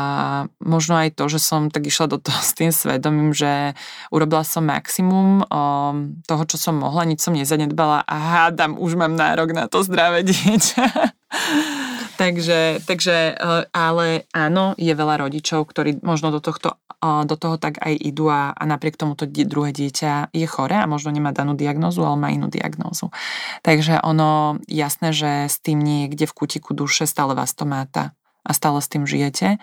[0.64, 3.76] možno aj to, že som tak išla do toho s tým svedomím, že
[4.08, 9.12] urobila som maximum um, toho, čo som mohla, nič som nezanedbala a hádam, už mám
[9.12, 10.84] nárok na to zdravé dieťa.
[12.16, 17.56] takže, takže, e, ale áno, je veľa rodičov, ktorí možno do, tohto, e, do toho
[17.60, 21.30] tak aj idú a, a napriek tomu to druhé dieťa je chore a možno nemá
[21.30, 23.14] danú diagnózu, ale má inú diagnózu.
[23.62, 28.50] Takže ono, jasné, že s tým niekde v kutiku duše stále vás to máta a
[28.56, 29.60] stále s tým žijete.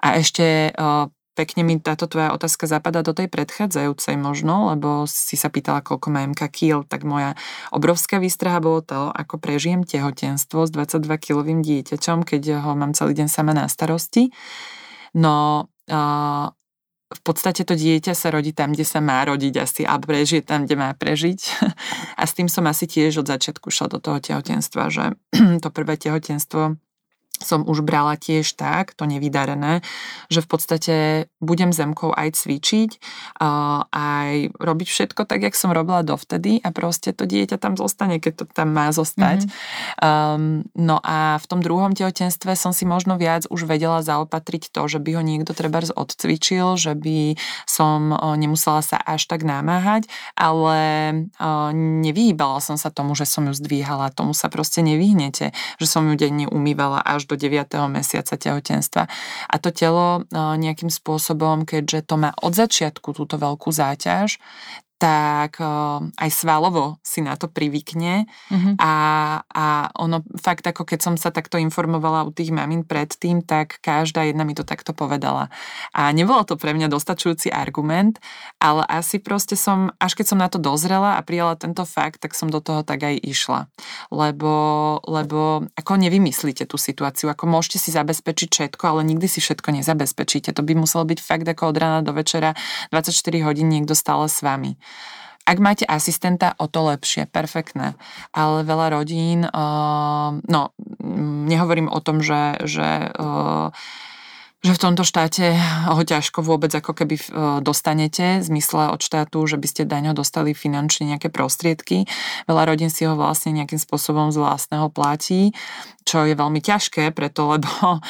[0.00, 0.72] A ešte e,
[1.34, 6.08] pekne mi táto tvoja otázka zapadá do tej predchádzajúcej možno, lebo si sa pýtala, koľko
[6.10, 7.38] má MK kýl, tak moja
[7.70, 13.28] obrovská výstraha bolo to, ako prežijem tehotenstvo s 22-kilovým dieťaťom, keď ho mám celý deň
[13.30, 14.34] sama na starosti.
[15.14, 16.46] No, uh,
[17.10, 20.62] v podstate to dieťa sa rodí tam, kde sa má rodiť asi a prežije tam,
[20.62, 21.40] kde má prežiť.
[22.20, 25.18] A s tým som asi tiež od začiatku šla do toho tehotenstva, že
[25.62, 26.78] to prvé tehotenstvo
[27.40, 29.80] som už brala tiež tak, to nevydarené,
[30.28, 30.94] že v podstate
[31.40, 32.90] budem zemkou aj cvičiť,
[33.90, 38.32] aj robiť všetko tak, jak som robila dovtedy a proste to dieťa tam zostane, keď
[38.36, 39.48] to tam má zostať.
[39.48, 40.04] Mm-hmm.
[40.04, 44.86] Um, no a v tom druhom tehotenstve som si možno viac už vedela zaopatriť to,
[44.86, 50.78] že by ho niekto treba odcvičil, že by som nemusela sa až tak námáhať, ale
[52.04, 54.12] nevyhýbala som sa tomu, že som ju zdvíhala.
[54.12, 57.70] Tomu sa proste nevyhnete, že som ju denne umývala až do 9.
[57.86, 59.06] mesiaca tehotenstva.
[59.46, 64.42] A to telo nejakým spôsobom, keďže to má od začiatku túto veľkú záťaž,
[65.00, 65.56] tak
[66.20, 68.76] aj svalovo si na to privykne mm-hmm.
[68.76, 68.94] a,
[69.48, 74.28] a ono fakt ako keď som sa takto informovala u tých mamín predtým, tak každá
[74.28, 75.48] jedna mi to takto povedala.
[75.96, 78.20] A nebolo to pre mňa dostačujúci argument,
[78.60, 82.36] ale asi proste som, až keď som na to dozrela a prijala tento fakt, tak
[82.36, 83.72] som do toho tak aj išla.
[84.12, 84.52] Lebo,
[85.08, 90.52] lebo ako nevymyslíte tú situáciu, ako môžete si zabezpečiť všetko, ale nikdy si všetko nezabezpečíte.
[90.52, 92.52] To by muselo byť fakt ako od rána do večera
[92.92, 93.16] 24
[93.48, 94.76] hodín niekto stále s vami.
[95.50, 97.98] Ak máte asistenta, o to lepšie, perfektné.
[98.30, 100.62] Ale veľa rodín, uh, no,
[101.50, 103.74] nehovorím o tom, že, že uh,
[104.60, 105.56] že v tomto štáte
[105.88, 107.24] ho ťažko vôbec ako keby e,
[107.64, 112.04] dostanete v zmysle od štátu, že by ste daňo dostali finančne nejaké prostriedky.
[112.44, 115.56] Veľa rodín si ho vlastne nejakým spôsobom z vlastného platí,
[116.04, 118.00] čo je veľmi ťažké, preto lebo e,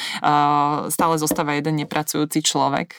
[0.91, 2.99] stále zostáva jeden nepracujúci človek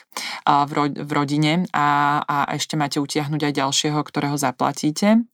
[0.96, 5.28] v rodine a, a ešte máte utiahnuť aj ďalšieho, ktorého zaplatíte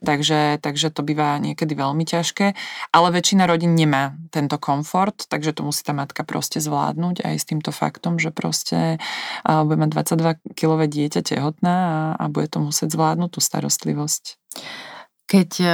[0.00, 2.56] Takže, takže to býva niekedy veľmi ťažké,
[2.96, 7.44] ale väčšina rodín nemá tento komfort, takže to musí tá matka proste zvládnuť aj s
[7.44, 8.96] týmto faktom, že proste
[9.44, 14.40] bude mať 22-kilové dieťa tehotná a, a bude to musieť zvládnuť tú starostlivosť.
[15.30, 15.68] Keď e,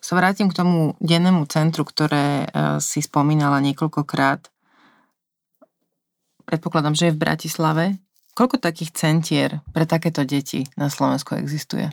[0.00, 4.48] sa vrátim k tomu dennému centru, ktoré e, si spomínala niekoľkokrát,
[6.48, 7.84] predpokladám, že je v Bratislave.
[8.32, 11.92] Koľko takých centier pre takéto deti na Slovensku existuje?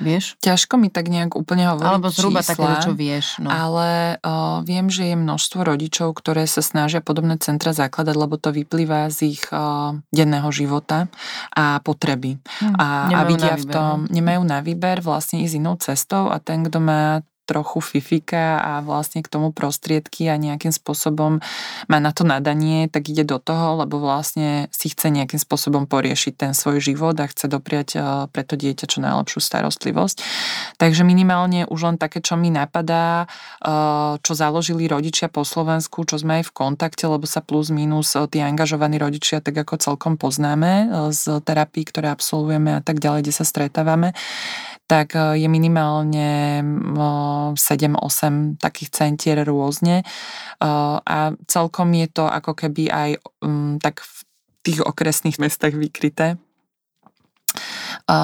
[0.00, 0.40] Vieš?
[0.40, 3.26] Ťažko mi tak nejak úplne hovoriť Alebo zhruba čísla, také, čo vieš.
[3.42, 3.50] No.
[3.50, 8.54] Ale o, viem, že je množstvo rodičov, ktoré sa snažia podobné centra zakladať, lebo to
[8.54, 11.10] vyplýva z ich o, denného života
[11.52, 12.38] a potreby.
[12.62, 16.62] Hm, a, a vidia v tom, nemajú na výber vlastne ísť inou cestou a ten,
[16.62, 17.20] kto má
[17.52, 21.44] trochu fifika a vlastne k tomu prostriedky a nejakým spôsobom
[21.92, 26.32] má na to nadanie, tak ide do toho, lebo vlastne si chce nejakým spôsobom poriešiť
[26.40, 27.98] ten svoj život a chce dopriať e,
[28.32, 30.16] pre to dieťa čo najlepšiu starostlivosť.
[30.80, 33.28] Takže minimálne už len také, čo mi napadá,
[33.60, 33.76] e,
[34.24, 38.24] čo založili rodičia po Slovensku, čo sme aj v kontakte, lebo sa plus minus e,
[38.32, 43.34] tí angažovaní rodičia tak ako celkom poznáme z terapii, ktoré absolvujeme a tak ďalej, kde
[43.34, 44.16] sa stretávame
[44.86, 46.60] tak e, je minimálne
[47.54, 50.04] 7-8 takých centier rôzne e,
[51.02, 53.10] a celkom je to ako keby aj
[53.82, 54.16] tak v
[54.62, 56.34] tých okresných mestách vykryté.
[56.34, 58.16] E,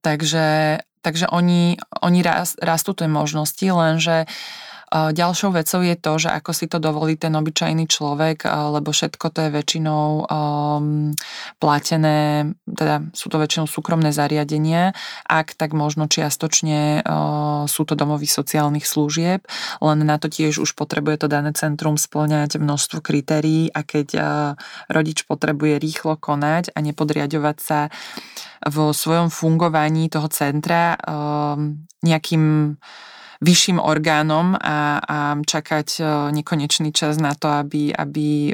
[0.00, 2.20] takže, takže oni, oni
[2.60, 4.24] rastú tie možnosti, lenže
[4.94, 9.38] Ďalšou vecou je to, že ako si to dovolí ten obyčajný človek, lebo všetko to
[9.42, 11.10] je väčšinou um,
[11.58, 14.94] platené, teda sú to väčšinou súkromné zariadenia,
[15.26, 19.42] ak tak možno čiastočne uh, sú to domovy sociálnych služieb,
[19.82, 24.24] len na to tiež už potrebuje to dané centrum splňať množstvo kritérií a keď uh,
[24.86, 27.90] rodič potrebuje rýchlo konať a nepodriadovať sa
[28.70, 32.78] vo svojom fungovaní toho centra um, nejakým
[33.40, 36.02] vyšším orgánom a, a čakať e,
[36.34, 38.52] nekonečný čas na to, aby, aby e,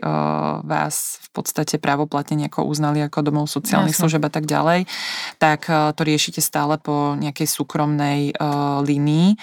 [0.65, 4.03] vás v podstate právoplatne nejako uznali ako domov sociálnych Jasne.
[4.07, 4.89] služeb a tak ďalej,
[5.37, 8.33] tak e, to riešite stále po nejakej súkromnej
[8.85, 9.37] línii.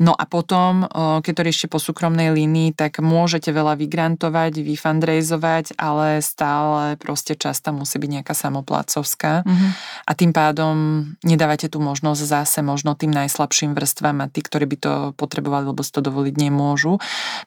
[0.00, 0.88] No a potom,
[1.22, 7.70] keď to riešte po súkromnej línii, tak môžete veľa vygrantovať, vyfundraizovať, ale stále proste často
[7.70, 9.44] musí byť nejaká samoplácovská.
[9.44, 9.70] Mm-hmm.
[10.08, 10.74] A tým pádom
[11.22, 15.84] nedávate tú možnosť zase možno tým najslabším vrstvám a tí, ktorí by to potrebovali, lebo
[15.84, 16.98] si to dovoliť nemôžu.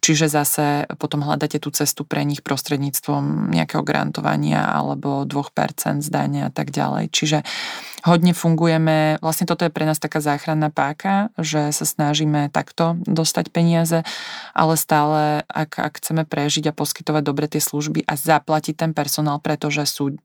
[0.06, 6.52] Čiže zase potom hľadáte tú cestu pre nich prostredníctvom nejakého grantovania alebo 2% zdania a
[6.54, 7.10] tak ďalej.
[7.12, 7.42] Čiže
[8.06, 13.50] hodne fungujeme, vlastne toto je pre nás taká záchranná páka, že sa snažíme takto dostať
[13.50, 14.06] peniaze,
[14.54, 19.42] ale stále, ak, ak chceme prežiť a poskytovať dobre tie služby a zaplatiť ten personál,
[19.42, 20.22] pretože sú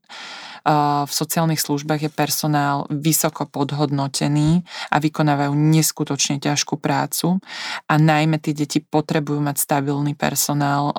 [1.06, 7.40] v sociálnych službách je personál vysoko podhodnotený a vykonávajú neskutočne ťažkú prácu.
[7.88, 10.92] A najmä tie deti potrebujú mať stabilný personál,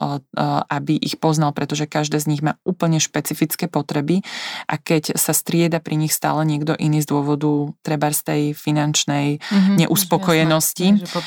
[0.67, 4.25] aby ich poznal, pretože každé z nich má úplne špecifické potreby.
[4.65, 9.39] A keď sa strieda pri nich stále niekto iný z dôvodu treba z tej finančnej
[9.39, 11.21] mm-hmm, neuspokojenosti, jasné, po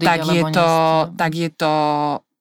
[0.00, 0.68] tak, je to,
[1.14, 1.72] tak je to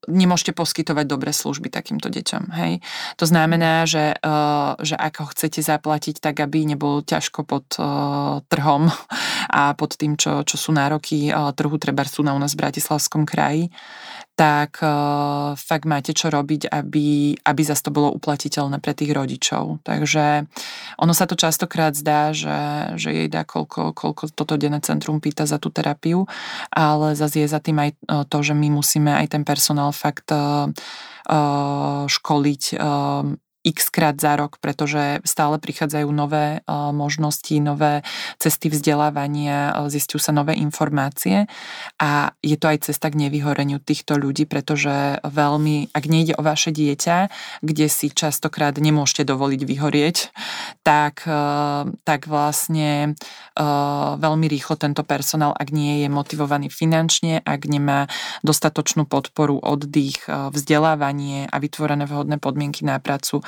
[0.08, 2.44] nemôžete poskytovať dobré služby takýmto deťom.
[2.56, 2.80] Hej.
[3.20, 8.92] To znamená, že, uh, že ako chcete zaplatiť, tak aby nebol ťažko pod uh, trhom
[9.52, 12.62] a pod tým, čo, čo sú nároky uh, trhu, treba sú na u nás v
[12.62, 13.72] Bratislavskom kraji,
[14.34, 14.82] tak
[15.54, 19.86] fakt máte čo robiť, aby, aby zase to bolo uplatiteľné pre tých rodičov.
[19.86, 20.50] Takže
[20.98, 22.50] ono sa to častokrát zdá, že,
[22.98, 26.26] že jej dá koľko, koľko toto denné centrum pýta za tú terapiu,
[26.74, 27.90] ale zase je za tým aj
[28.26, 30.68] to, že my musíme aj ten personál fakt uh,
[32.10, 32.64] školiť
[33.64, 38.04] x krát za rok, pretože stále prichádzajú nové možnosti, nové
[38.38, 41.48] cesty vzdelávania, zistujú sa nové informácie.
[41.98, 46.76] A je to aj cesta k nevyhoreniu týchto ľudí, pretože veľmi, ak nejde o vaše
[46.76, 47.32] dieťa,
[47.64, 50.18] kde si častokrát nemôžete dovoliť vyhorieť,
[50.84, 51.24] tak,
[52.04, 53.16] tak vlastne
[54.20, 58.12] veľmi rýchlo tento personál, ak nie je motivovaný finančne, ak nemá
[58.44, 63.40] dostatočnú podporu, oddych, vzdelávanie a vytvorené vhodné podmienky na prácu,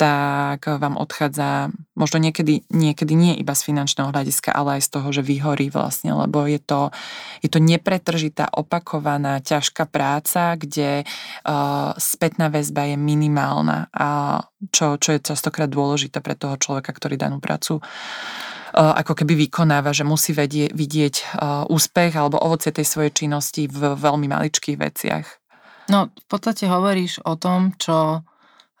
[0.00, 5.08] tak vám odchádza možno niekedy, niekedy nie iba z finančného hľadiska, ale aj z toho,
[5.12, 6.88] že vyhorí vlastne, lebo je to,
[7.44, 14.40] je to nepretržitá, opakovaná, ťažká práca, kde uh, spätná väzba je minimálna a
[14.72, 17.84] čo, čo je častokrát dôležité pre toho človeka, ktorý danú prácu
[18.70, 24.30] ako keby vykonáva, že musí vedie, vidieť úspech alebo ovocie tej svojej činnosti v veľmi
[24.30, 25.26] maličkých veciach.
[25.90, 28.22] No, v podstate hovoríš o tom, čo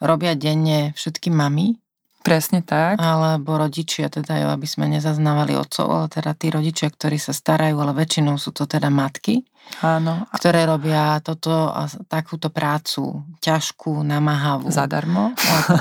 [0.00, 1.78] robia denne všetky mamy.
[2.20, 3.00] Presne tak.
[3.00, 7.80] Alebo rodičia, teda jo, aby sme nezaznávali otcov, ale teda tí rodičia, ktorí sa starajú,
[7.80, 9.40] ale väčšinou sú to teda matky.
[9.80, 10.28] Áno.
[10.36, 14.68] Ktoré robia toto a takúto prácu ťažkú, namáhavú.
[14.68, 15.32] Zadarmo.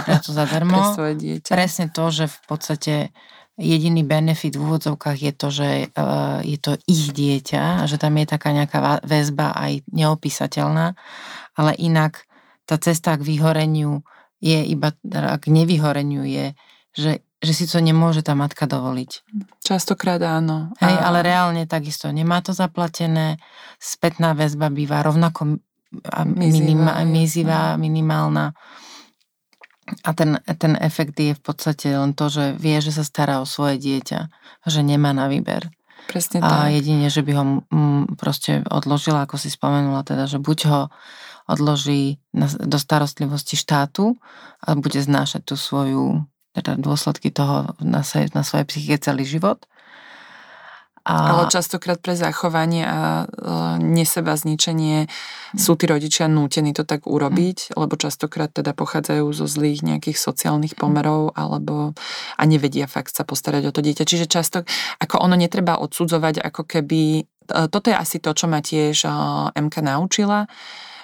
[0.07, 0.79] Prácu zadarmo.
[0.79, 1.51] Pre svoje dieťa.
[1.51, 2.93] Presne to, že v podstate
[3.59, 8.25] jediný benefit v úvodzovkách je to, že uh, je to ich dieťa že tam je
[8.25, 10.95] taká nejaká väzba aj neopísateľná,
[11.59, 12.23] ale inak
[12.69, 14.05] tá cesta k vyhoreniu
[14.37, 16.53] je iba, teda k nevyhoreniu je,
[16.93, 17.11] že,
[17.41, 19.25] že si to nemôže tá matka dovoliť.
[19.65, 20.69] Častokrát áno.
[20.77, 23.41] Hej, ale reálne takisto nemá to zaplatené,
[23.81, 25.57] spätná väzba býva rovnako
[26.37, 28.53] minima, mizivá, minimálna.
[30.05, 33.49] A ten, ten efekt je v podstate len to, že vie, že sa stará o
[33.49, 34.29] svoje dieťa,
[34.69, 35.73] že nemá na výber.
[36.05, 36.69] Presne tak.
[36.69, 37.43] A jedine, že by ho
[37.73, 40.81] m, proste odložila, ako si spomenula, teda, že buď ho
[41.49, 44.15] odloží na, do starostlivosti štátu
[44.61, 49.65] a bude znášať tú svoju, teda dôsledky toho na, se, na svoje psychike celý život.
[51.09, 51.33] A...
[51.33, 53.25] Ale častokrát pre zachovanie a
[53.81, 55.09] neseba zničenie
[55.57, 57.81] sú tí rodičia nútení to tak urobiť, mm.
[57.81, 61.97] lebo častokrát teda pochádzajú zo zlých nejakých sociálnych pomerov alebo
[62.37, 64.05] a nevedia fakt sa postarať o to dieťa.
[64.05, 64.61] Čiže často,
[65.01, 67.25] ako ono netreba odsudzovať, ako keby,
[67.73, 69.09] toto je asi to, čo ma tiež
[69.55, 70.45] MK naučila,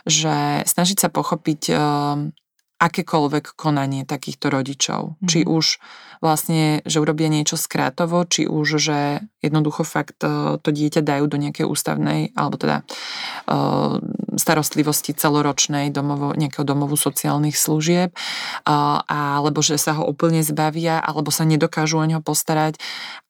[0.06, 2.30] že snažiť sa pochopiť uh,
[2.76, 5.16] akékoľvek konanie takýchto rodičov.
[5.18, 5.28] Mm.
[5.32, 5.80] Či už
[6.20, 9.00] vlastne, že urobia niečo skrátovo, či už, že
[9.40, 13.98] jednoducho fakt uh, to dieťa dajú do nejakej ústavnej, alebo teda uh,
[14.36, 21.32] starostlivosti celoročnej domovo, nejakého domovu sociálnych služieb, uh, alebo že sa ho úplne zbavia, alebo
[21.32, 22.76] sa nedokážu o neho postarať.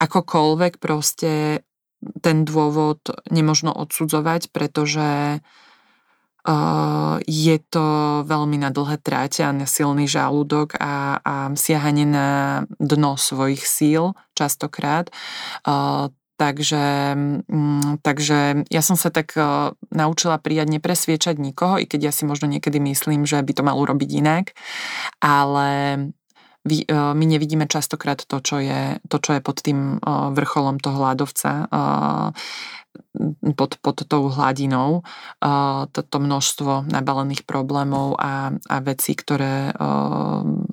[0.02, 1.62] Akokoľvek proste
[2.20, 2.98] ten dôvod
[3.30, 5.40] nemožno odsudzovať, pretože
[7.26, 7.86] je to
[8.22, 12.28] veľmi na dlhé tráte a na silný žalúdok a, a siahanie na
[12.78, 15.10] dno svojich síl častokrát.
[16.36, 17.16] Takže,
[17.48, 19.32] mm, takže ja som sa tak
[19.88, 23.80] naučila prijať nepresviečať nikoho, i keď ja si možno niekedy myslím, že by to mal
[23.80, 24.52] urobiť inak,
[25.24, 25.68] ale
[26.90, 30.02] my nevidíme častokrát to, čo je, to, čo je pod tým
[30.34, 31.70] vrcholom toho hľadovca
[33.56, 35.04] pod, pod tou hladinou
[35.92, 39.72] toto množstvo nabalených problémov a, a vecí, ktoré,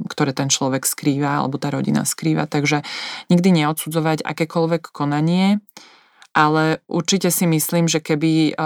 [0.07, 2.47] ktoré ten človek skrýva alebo tá rodina skrýva.
[2.47, 2.83] Takže
[3.31, 5.59] nikdy neodsudzovať akékoľvek konanie,
[6.33, 8.57] ale určite si myslím, že keby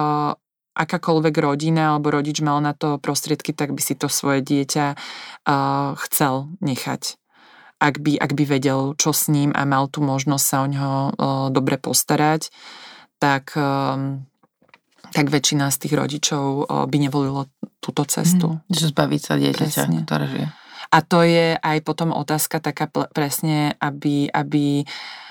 [0.78, 4.94] akákoľvek rodina alebo rodič mal na to prostriedky, tak by si to svoje dieťa
[5.98, 7.18] chcel nechať
[7.78, 10.98] ak by, ak by vedel, čo s ním a mal tú možnosť sa o neho
[11.54, 12.50] dobre postarať
[13.22, 14.26] tak, ehm,
[15.14, 17.50] tak väčšina z tých rodičov by nevolilo
[17.82, 18.58] túto cestu.
[18.58, 20.48] Mm, že zbaviť sa dieťaťa, ktoré žije.
[20.88, 25.27] A to je aj potom otázka taká presne, aby, aby uh,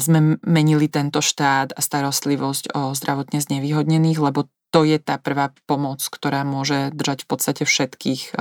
[0.00, 6.02] sme menili tento štát a starostlivosť o zdravotne znevýhodnených, lebo to je tá prvá pomoc,
[6.02, 8.34] ktorá môže držať v podstate všetkých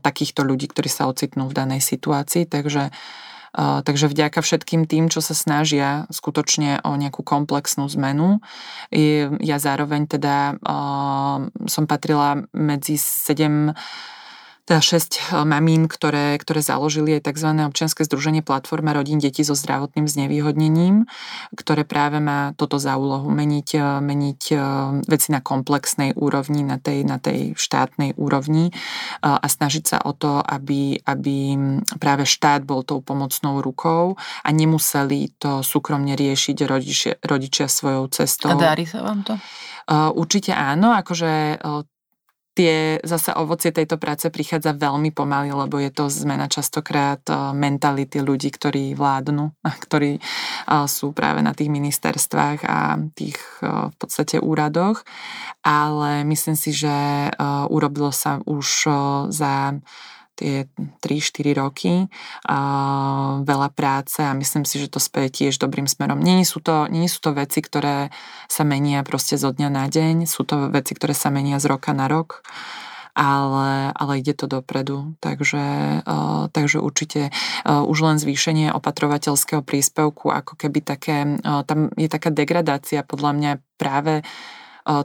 [0.00, 2.48] takýchto ľudí, ktorí sa ocitnú v danej situácii.
[2.48, 2.88] Takže,
[3.58, 8.40] takže vďaka všetkým tým, čo sa snažia skutočne o nejakú komplexnú zmenu.
[9.42, 10.56] Ja zároveň teda
[11.68, 13.76] som patrila medzi sedem
[14.64, 17.48] teda šesť eh, mamín, ktoré, ktoré založili aj tzv.
[17.66, 21.08] občianske združenie Platforma rodín detí so zdravotným znevýhodnením,
[21.54, 24.60] ktoré práve má toto za úlohu meniť, eh, meniť eh,
[25.06, 28.72] veci na komplexnej úrovni, na tej, na tej štátnej úrovni
[29.20, 31.54] a snažiť sa o to, aby, aby
[32.00, 38.52] práve štát bol tou pomocnou rukou a nemuseli to súkromne riešiť rodičia, rodičia svojou cestou.
[38.52, 39.34] A darí sa vám to?
[39.90, 41.60] Určite áno, akože
[42.60, 48.20] tie zase ovocie tejto práce prichádza veľmi pomaly, lebo je to zmena častokrát eh, mentality
[48.20, 49.56] ľudí, ktorí vládnu,
[49.88, 55.00] ktorí eh, sú práve na tých ministerstvách a tých eh, v podstate úradoch.
[55.64, 56.88] Ale myslím si, že
[57.68, 58.88] urobilo sa už
[59.28, 59.76] za
[60.40, 60.64] tie
[61.04, 62.08] 3-4 roky.
[62.48, 62.58] A
[63.44, 66.16] veľa práce a myslím si, že to speje tiež dobrým smerom.
[66.16, 68.08] Nie sú, to, nie sú to veci, ktoré
[68.48, 71.92] sa menia proste zo dňa na deň, sú to veci, ktoré sa menia z roka
[71.92, 72.40] na rok
[73.14, 75.18] ale, ale ide to dopredu.
[75.20, 75.64] Takže,
[76.06, 82.08] uh, takže určite uh, už len zvýšenie opatrovateľského príspevku, ako keby také, uh, tam je
[82.08, 84.22] taká degradácia podľa mňa práve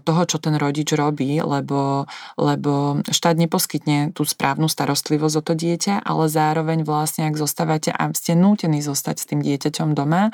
[0.01, 6.01] toho, čo ten rodič robí, lebo, lebo štát neposkytne tú správnu starostlivosť o to dieťa,
[6.01, 10.33] ale zároveň vlastne, ak zostávate a ste nútení zostať s tým dieťaťom doma,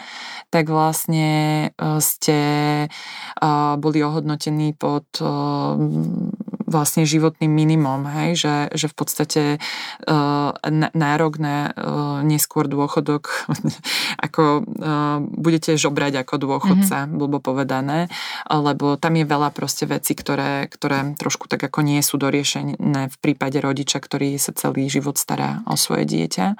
[0.49, 1.29] tak vlastne
[1.75, 2.39] e, ste
[2.85, 2.87] e,
[3.77, 5.25] boli ohodnotení pod e,
[6.71, 8.39] vlastne životným minimum, hej?
[8.39, 9.43] Že, že v podstate
[10.07, 10.55] uh,
[10.95, 13.51] nárok na uh, neskôr dôchodok
[14.25, 17.17] ako uh, budete žobrať ako dôchodca, mm-hmm.
[17.19, 18.07] blbo povedané,
[18.47, 23.17] lebo tam je veľa proste veci, ktoré, ktoré trošku tak ako nie sú doriešené v
[23.19, 26.55] prípade rodiča, ktorý sa celý život stará o svoje dieťa.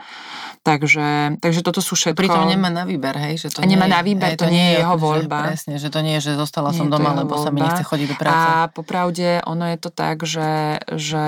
[0.62, 2.22] Takže, takže toto sú všetko...
[2.22, 3.42] Pritom nemá na výber, hej?
[3.42, 5.38] Že to nemá nie, na výber, hej, to, to nie je jeho voľba.
[5.42, 7.46] Že, presne, že to nie je, že zostala nie som doma, lebo voľba.
[7.46, 8.46] sa mi nechce chodiť do práce.
[8.46, 11.26] A popravde, ono je to tak, že, že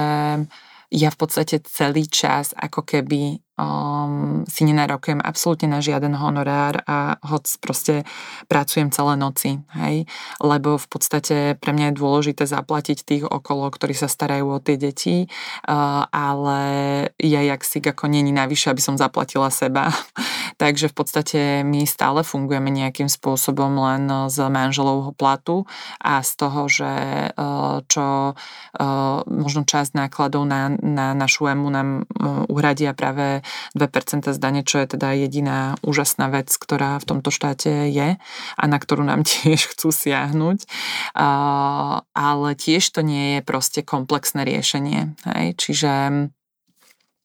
[0.89, 7.21] ja v podstate celý čas ako keby um, si nenarokujem absolútne na žiaden honorár a
[7.21, 7.93] hoď proste
[8.49, 10.09] pracujem celé noci, hej,
[10.41, 14.77] lebo v podstate pre mňa je dôležité zaplatiť tých okolo, ktorí sa starajú o tie
[14.77, 15.29] deti,
[15.69, 16.61] uh, ale
[17.21, 19.93] ja jak si ako není navyše, aby som zaplatila seba.
[20.61, 25.65] Takže v podstate my stále fungujeme nejakým spôsobom len z manželovho platu
[26.01, 26.91] a z toho, že
[27.33, 33.42] uh, čo uh, možno časť nákladov na, na našu EMU nám uh, uhradia práve
[33.75, 38.17] 2% zdanie, čo je teda jediná úžasná vec, ktorá v tomto štáte je
[38.57, 40.65] a na ktorú nám tiež chcú siahnuť.
[42.13, 45.15] Ale tiež to nie je proste komplexné riešenie.
[45.27, 45.47] Hej?
[45.59, 45.91] Čiže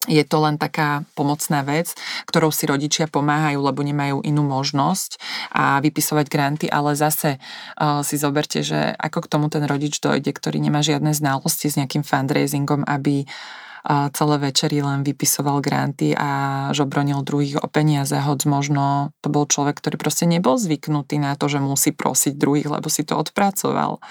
[0.08, 1.92] je to len taká pomocná vec,
[2.24, 5.20] ktorou si rodičia pomáhajú, lebo nemajú inú možnosť
[5.52, 10.32] a vypisovať granty, ale zase uh, si zoberte, že ako k tomu ten rodič dojde,
[10.32, 16.68] ktorý nemá žiadne znalosti s nejakým fundraisingom, aby uh, celé večery len vypisoval granty a
[16.76, 21.48] žobronil druhých o peniaze, hoď možno to bol človek, ktorý proste nebol zvyknutý na to,
[21.48, 24.04] že musí prosiť druhých, lebo si to odpracoval.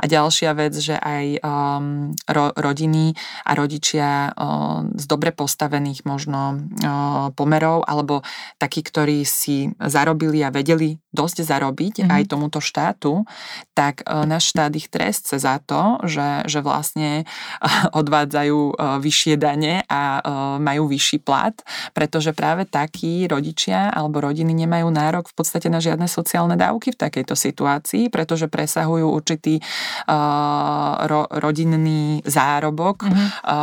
[0.00, 3.12] A ďalšia vec, že aj um, ro, rodiny
[3.44, 8.24] a rodičia um, z dobre postavených možno um, pomerov, alebo
[8.56, 12.14] takí, ktorí si zarobili a vedeli dosť zarobiť mm-hmm.
[12.16, 13.28] aj tomuto štátu,
[13.76, 17.28] tak uh, náš štát ich trestce za to, že, že vlastne
[18.00, 21.54] odvádzajú uh, vyššie dane a uh, majú vyšší plat,
[21.90, 27.00] pretože práve takí rodičia alebo rodiny nemajú nárok v podstate na žiadne sociálne dávky v
[27.02, 33.28] takejto situácii, pretože presahujú určitý uh, ro, rodinný zárobok mm-hmm.
[33.48, 33.60] a,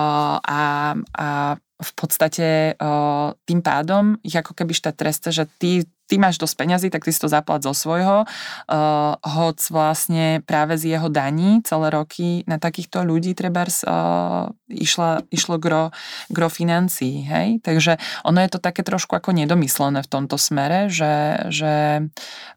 [1.16, 1.28] a
[1.76, 2.80] v podstate
[3.44, 7.12] tým pádom ich ako keby štát treste, že ty, ty máš dosť peňazí, tak ty
[7.14, 8.26] si to zaplat zo svojho.
[8.70, 15.26] Uh, hoc vlastne práve z jeho daní celé roky na takýchto ľudí treba uh, išla,
[15.34, 15.90] išlo gro,
[16.30, 17.26] gro financií.
[17.26, 17.62] Hej?
[17.66, 22.06] Takže ono je to také trošku ako nedomyslené v tomto smere, že, že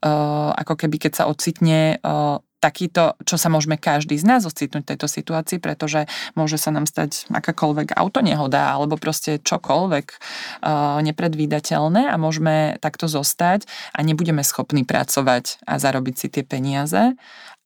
[0.05, 4.83] uh, ako keby keď sa ocitne uh, takýto, čo sa môžeme každý z nás ocitnúť
[4.83, 12.11] v tejto situácii, pretože môže sa nám stať akákoľvek autonehoda alebo proste čokoľvek uh, nepredvídateľné
[12.11, 17.15] a môžeme takto zostať a nebudeme schopní pracovať a zarobiť si tie peniaze.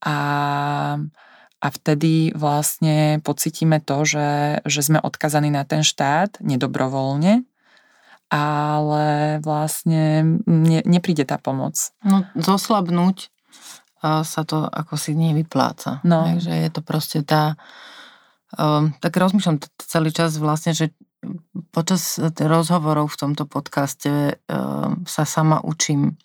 [0.03, 0.17] A
[1.63, 7.47] a vtedy vlastne pocitíme to, že, že sme odkazaní na ten štát nedobrovoľne,
[8.35, 11.95] ale vlastne ne, nepríde tá pomoc.
[12.03, 13.31] No zoslabnúť
[14.03, 16.03] sa to ako si nevypláca.
[16.03, 16.27] No.
[16.27, 17.55] Takže je to proste tá...
[18.53, 20.93] Um, tak rozmýšľam celý čas vlastne, že
[21.73, 26.19] počas rozhovorov v tomto podcaste um, sa sama učím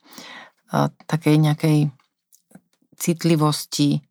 [0.73, 1.77] uh, takej nejakej
[2.97, 4.01] citlivosti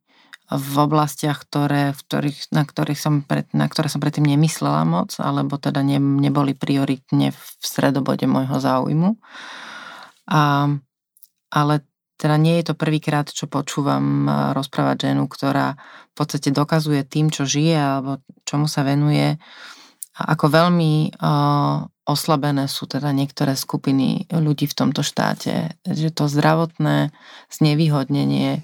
[0.47, 5.19] v oblastiach, ktoré, v ktorých, na, ktorých som pred, na ktoré som predtým nemyslela moc,
[5.19, 9.19] alebo teda ne, neboli prioritne v stredobode môjho záujmu.
[10.31, 10.71] A,
[11.51, 11.75] ale
[12.17, 15.77] teda nie je to prvýkrát, čo počúvam rozprávať ženu, ktorá
[16.11, 19.37] v podstate dokazuje tým, čo žije alebo čomu sa venuje,
[20.17, 25.77] ako veľmi uh, oslabené sú teda niektoré skupiny ľudí v tomto štáte.
[25.85, 27.11] Že to zdravotné
[27.51, 28.63] znevýhodnenie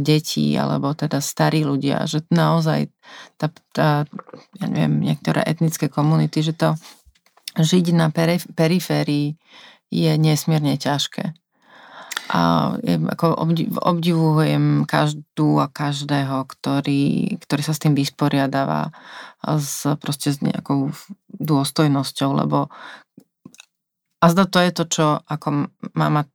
[0.00, 2.92] detí alebo teda starí ľudia, že naozaj
[3.36, 4.04] tá, tá
[4.60, 6.68] ja neviem, niektoré etnické komunity, že to
[7.56, 8.08] žiť na
[8.56, 9.36] periférii
[9.90, 11.32] je nesmierne ťažké.
[12.30, 12.78] A
[13.10, 13.26] ako
[13.82, 18.94] obdivujem každú a každého, ktorý, ktorý sa s tým vysporiadáva
[19.42, 20.94] s, proste s nejakou
[21.26, 22.70] dôstojnosťou, lebo
[24.20, 26.28] a zda to je to, čo ako mama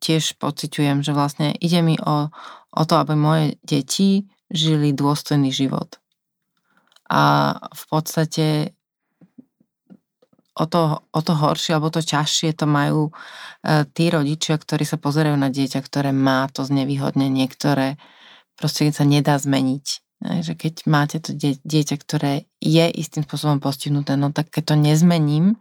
[0.00, 2.32] tiež pociťujem, že vlastne ide mi o,
[2.72, 6.00] o to, aby moje deti žili dôstojný život.
[7.08, 8.77] A v podstate
[10.58, 13.12] o to, o to horšie alebo to ťažšie to majú e,
[13.94, 17.94] tí rodičia, ktorí sa pozerajú na dieťa, ktoré má to znevýhodnenie, ktoré
[18.58, 19.86] proste sa nedá zmeniť.
[20.18, 25.54] Že keď máte to dieťa, ktoré je istým spôsobom postihnuté, no tak keď to nezmením,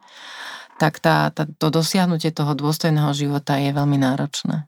[0.81, 4.65] tak tá, tá, to dosiahnutie toho dôstojného života je veľmi náročné.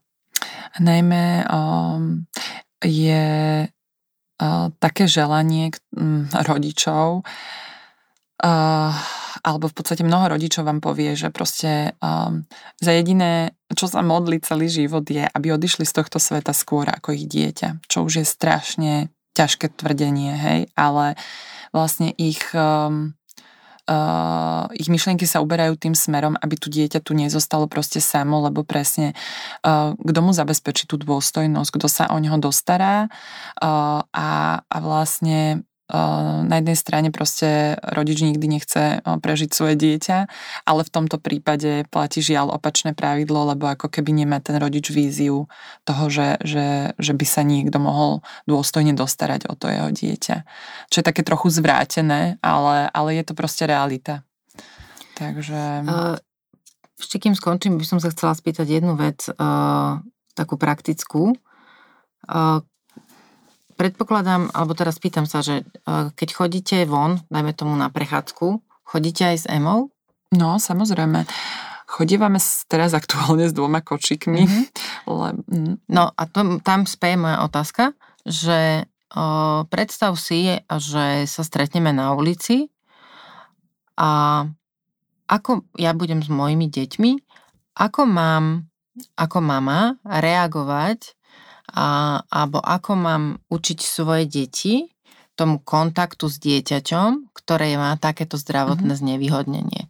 [0.77, 2.29] Najmä um,
[2.85, 3.25] je
[3.65, 7.68] uh, také želanie um, rodičov, uh,
[9.39, 12.43] alebo v podstate mnoho rodičov vám povie, že proste um,
[12.79, 17.15] za jediné, čo sa modlí celý život je, aby odišli z tohto sveta skôr ako
[17.15, 18.93] ich dieťa, čo už je strašne
[19.35, 21.15] ťažké tvrdenie, hej, ale
[21.71, 23.15] vlastne ich um,
[23.89, 28.61] uh, ich myšlienky sa uberajú tým smerom, aby tu dieťa tu nezostalo proste samo, lebo
[28.67, 29.17] presne
[29.65, 34.29] uh, kto mu zabezpečí tú dôstojnosť, kto sa o neho dostará uh, a,
[34.63, 40.17] a vlastne na jednej strane proste rodič nikdy nechce prežiť svoje dieťa,
[40.69, 45.49] ale v tomto prípade platí žiaľ opačné pravidlo, lebo ako keby nemá ten rodič víziu
[45.83, 50.37] toho, že, že, že by sa niekto mohol dôstojne dostarať o to jeho dieťa.
[50.93, 54.21] Čo je také trochu zvrátené, ale, ale je to proste realita.
[55.17, 55.89] Takže...
[55.89, 56.15] Uh,
[56.99, 59.23] ešte kým skončím, by som sa chcela spýtať jednu vec,
[60.35, 61.31] takú praktickú.
[63.79, 69.23] Predpokladám, alebo teraz pýtam sa, že e, keď chodíte von, dajme tomu na prechádzku, chodíte
[69.23, 69.95] aj s Emou?
[70.35, 71.23] No, samozrejme.
[71.87, 74.43] Chodívame teraz aktuálne s dvoma kočikmi.
[74.43, 74.63] Mm-hmm.
[75.07, 75.75] Le, mm.
[75.89, 77.95] No a to, tam speje moja otázka,
[78.27, 78.83] že
[79.15, 82.67] o, predstav si, že sa stretneme na ulici
[83.95, 84.43] a
[85.31, 87.11] ako ja budem s mojimi deťmi,
[87.79, 88.69] ako mám
[89.15, 91.18] ako mama reagovať
[91.73, 94.89] a, alebo ako mám učiť svoje deti
[95.39, 99.03] tomu kontaktu s dieťaťom, ktoré má takéto zdravotné mm-hmm.
[99.07, 99.83] znevýhodnenie.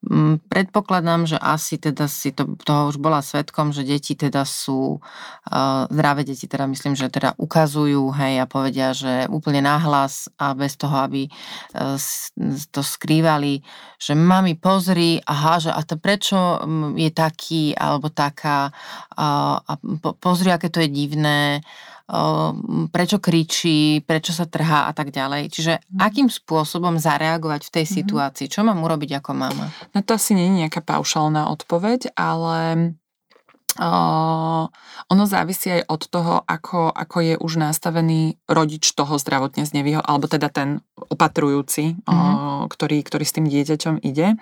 [0.00, 4.98] Mm, predpokladám, že asi teda si to, toho už bola svetkom, že deti teda sú,
[4.98, 10.56] uh, zdravé deti teda myslím, že teda ukazujú, hej, a povedia, že úplne náhlas a
[10.56, 11.94] bez toho, aby uh,
[12.74, 13.62] to skrývali,
[14.00, 16.58] že mami pozri, aha, že a to prečo
[16.96, 18.72] je taký alebo taká
[19.14, 21.60] uh, a po, pozri, aké to je divné,
[22.90, 25.50] prečo kričí, prečo sa trhá a tak ďalej.
[25.50, 25.98] Čiže mhm.
[26.02, 27.92] akým spôsobom zareagovať v tej mhm.
[28.02, 28.46] situácii?
[28.50, 29.70] Čo mám urobiť ako mama?
[29.94, 32.94] No to asi nie je nejaká paušálna odpoveď, ale
[33.78, 34.66] Uh,
[35.06, 40.26] ono závisí aj od toho, ako, ako je už nastavený rodič toho zdravotne znevýho, alebo
[40.26, 42.10] teda ten opatrujúci, mm-hmm.
[42.10, 44.34] uh, ktorý, ktorý s tým dieťaťom ide.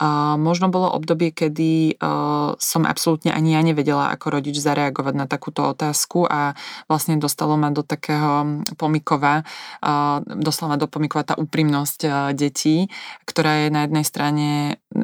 [0.00, 5.28] A možno bolo obdobie, kedy uh, som absolútne ani ja nevedela, ako rodič zareagovať na
[5.28, 6.56] takúto otázku a
[6.88, 9.44] vlastne dostalo ma do takého pomikova,
[9.84, 12.88] uh, doslova do pomikova tá úprimnosť uh, detí,
[13.28, 14.48] ktorá je na jednej strane,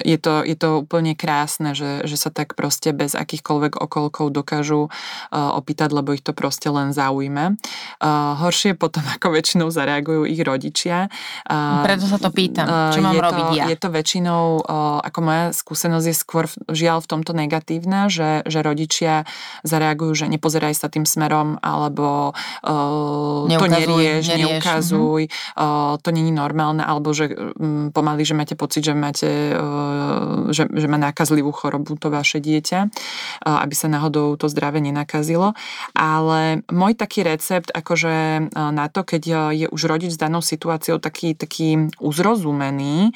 [0.01, 3.13] je to, je to úplne krásne, že, že sa tak proste bez
[3.47, 4.91] akýchkoľvek okolkov dokážu uh,
[5.55, 7.55] opýtať, lebo ich to proste len zaujme.
[8.03, 11.07] Uh, horšie potom, ako väčšinou zareagujú ich rodičia, rodičia.
[11.87, 13.65] Preto sa to pýtam, čo mám je robiť to, ja?
[13.71, 14.67] Je to väčšinou,
[15.07, 19.29] ako moja skúsenosť je skôr žiaľ v tomto negatívna, že, že rodičia
[19.63, 22.35] zareagujú, že nepozeraj sa tým smerom, alebo
[22.67, 25.23] uh, to nerieš, nerieš, neukazuj,
[25.55, 29.55] uh, to není normálne, alebo že um, pomaly, že máte pocit, že máte,
[30.51, 32.91] že, že má nákazlivú chorobu to vaše dieťa,
[33.45, 35.53] aby sa náhodou to zdravé nenakazilo.
[35.93, 41.35] Ale môj taký recept, akože na to, keď je už rodič s danou situáciou taký,
[41.37, 43.13] taký uzrozumený,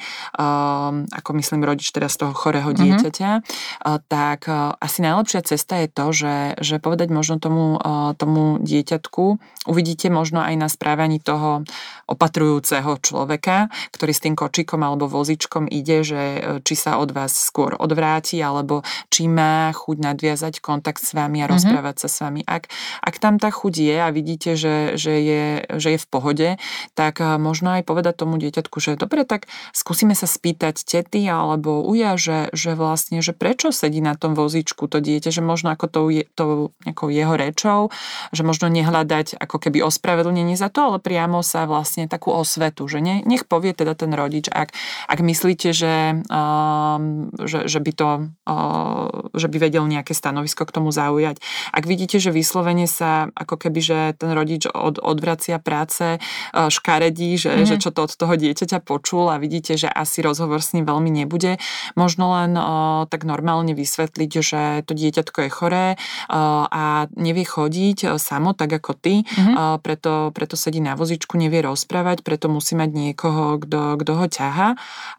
[1.09, 2.77] ako myslím rodič teraz toho chorého mhm.
[2.77, 4.01] dieťaťa, mm-hmm.
[4.11, 7.77] tak asi najlepšia cesta je to, že, že povedať možno tomu,
[8.17, 9.25] tomu dieťatku,
[9.69, 11.61] uvidíte možno aj na správaní toho
[12.09, 17.31] opatrujúceho človeka, ktorý s tým kočikom alebo vozičkom ide, že e, či sa od vás
[17.31, 21.53] skôr odvráti, alebo či má chuť nadviazať kontakt s vami a mm-hmm.
[21.55, 22.43] rozprávať sa s vami.
[22.43, 22.67] Ak,
[23.01, 25.43] ak tam tá chuť je a vidíte, že, že, je,
[25.79, 26.49] že je v pohode,
[26.93, 31.81] tak e, možno aj povedať tomu dieťatku, že dobre, tak skúsime sa spýtať tety alebo
[31.81, 35.85] uja, že, že vlastne, že prečo sedí na tom vozičku to dieťa, že možno ako
[35.87, 36.71] tou, tou
[37.07, 37.89] jeho rečou,
[38.35, 42.99] že možno nehľadať ako keby ospravedlnenie za to, ale priamo sa vlastne takú osvetu, že
[42.99, 44.73] ne, nech povie teda ten rodič, ak,
[45.07, 46.97] ak myslíte, že, uh,
[47.45, 48.09] že, že, by to,
[48.49, 51.37] uh, že by vedel nejaké stanovisko k tomu zaujať.
[51.69, 57.37] Ak vidíte, že vyslovene sa ako keby, že ten rodič od, odvracia práce, uh, škaredí,
[57.37, 57.69] že, mm-hmm.
[57.69, 61.13] že čo to od toho dieťaťa počul a vidíte, že asi rozhovor s ním veľmi
[61.13, 61.61] nebude,
[61.93, 68.17] možno len uh, tak normálne vysvetliť, že to dieťatko je choré uh, a nevie chodiť
[68.17, 69.53] samo, tak ako ty, mm-hmm.
[69.53, 74.25] uh, preto, preto sedí na vozičku, nevie rozprávať, preto musí mať niekoho, kto, kto ho
[74.25, 74.69] ťaha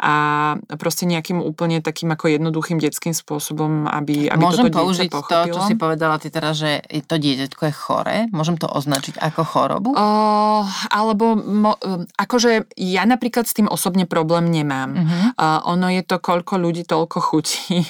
[0.02, 0.14] a
[0.80, 5.52] proste nejakým úplne takým ako jednoduchým detským spôsobom, aby, aby Môžem toto použiť pochopilo.
[5.52, 8.16] to, čo si povedala ty teraz, že to dieťatko je chore?
[8.32, 9.90] Môžem to označiť ako chorobu?
[9.92, 11.76] Uh, alebo mo,
[12.16, 14.90] akože ja napríklad s tým osobne problém nemám.
[14.96, 15.12] Uh-huh.
[15.36, 17.84] Uh, ono je to koľko ľudí, toľko chutí.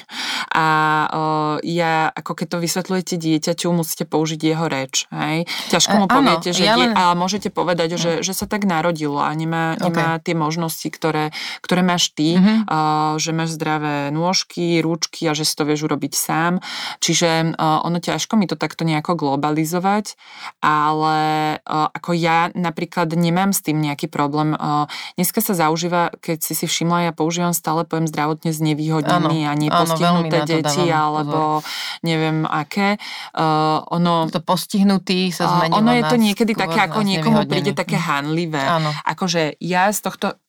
[0.53, 0.67] A
[1.09, 5.09] uh, ja, ako keď to vysvetľujete dieťaťu, musíte použiť jeho reč.
[5.09, 5.49] Hej?
[5.73, 6.93] Ťažko mu uh, poviete, áno, že ja len...
[6.93, 10.29] a môžete povedať, že, že sa tak narodilo a nemá, nemá okay.
[10.29, 11.33] tie možnosti, ktoré,
[11.65, 12.69] ktoré máš ty, uh-huh.
[12.69, 16.61] uh, že máš zdravé nôžky, ručky a že si to vieš urobiť sám.
[17.01, 20.15] Čiže uh, ono ťažko mi to takto nejako globalizovať,
[20.61, 21.19] ale
[21.63, 24.55] uh, ako ja napríklad nemám s tým nejaký problém.
[24.55, 29.53] Uh, dneska sa zaužíva, keď si si všimla, ja používam stále pojem zdravotne znevýhodnený a
[29.57, 32.03] nepostihnuté deti alebo pozor.
[32.05, 33.01] neviem aké.
[33.93, 35.81] Ono, to postihnutý sa zmenilo.
[35.81, 38.63] Ono je to niekedy také, ako niekomu príde také hanlivé.
[38.63, 38.91] Áno.
[39.07, 40.42] Akože ja z tohto E,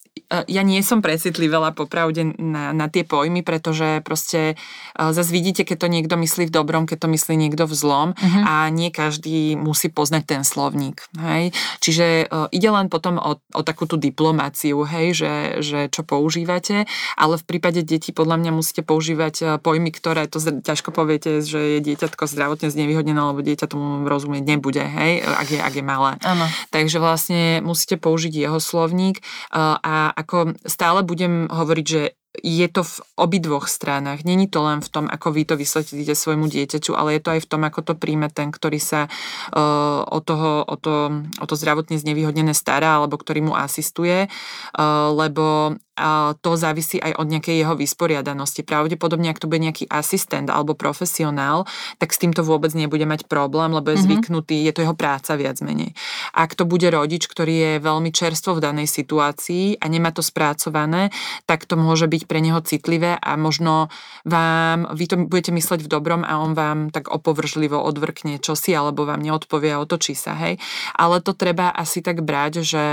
[0.49, 4.55] ja nie som precitlivela popravde na, na tie pojmy, pretože proste e,
[4.97, 8.43] zase vidíte, keď to niekto myslí v dobrom, keď to myslí niekto v zlom uh-huh.
[8.47, 11.05] a nie každý musí poznať ten slovník.
[11.19, 11.53] Hej?
[11.83, 15.13] Čiže uh, ide len potom o, o takú tú diplomáciu, hej?
[15.13, 16.87] Že, že čo používate,
[17.19, 21.79] ale v prípade detí podľa mňa musíte používať pojmy, ktoré to ťažko poviete, že je
[21.83, 25.21] dieťatko zdravotne znevýhodnené, alebo dieťa tomu rozumieť nebude, hej?
[25.21, 26.11] Ak, je, ak je malé.
[26.23, 26.47] Ano.
[26.71, 29.19] Takže vlastne musíte použiť jeho slovník
[29.51, 34.25] a ako stále budem hovoriť, že je to v obidvoch stranách.
[34.25, 37.41] Není to len v tom, ako vy to vysvetlíte svojmu dieťaťu, ale je to aj
[37.45, 41.53] v tom, ako to príjme ten, ktorý sa uh, o, toho, o, to, o to
[41.53, 47.61] zdravotne znevýhodnené stará, alebo ktorý mu asistuje, uh, lebo a to závisí aj od nejakej
[47.61, 48.65] jeho vysporiadanosti.
[48.65, 51.69] Pravdepodobne, ak to bude nejaký asistent alebo profesionál,
[52.01, 54.09] tak s týmto vôbec nebude mať problém, lebo je mm-hmm.
[54.09, 55.93] zvyknutý, je to jeho práca viac menej.
[56.33, 61.13] Ak to bude rodič, ktorý je veľmi čerstvo v danej situácii a nemá to spracované,
[61.45, 63.93] tak to môže byť pre neho citlivé a možno
[64.25, 69.05] vám, vy to budete mysleť v dobrom a on vám tak opovržlivo odvrkne čosi alebo
[69.05, 70.57] vám neodpovie a otočí sa, hej.
[70.97, 72.87] Ale to treba asi tak brať, že,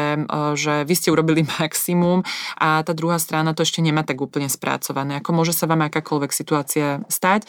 [0.59, 2.21] že vy ste urobili maximum
[2.61, 5.23] a tá druhá strana to ešte nemá tak úplne spracované.
[5.23, 7.47] Ako môže sa vám akákoľvek situácia stať.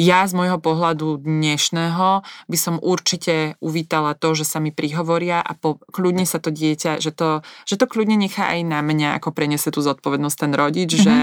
[0.00, 5.52] Ja z môjho pohľadu dnešného by som určite uvítala to, že sa mi prihovoria a
[5.52, 9.36] po, kľudne sa to dieťa, že to, že to kľudne nechá aj na mňa, ako
[9.36, 11.04] preniesie tú zodpovednosť ten rodič, mm-hmm.
[11.04, 11.16] že,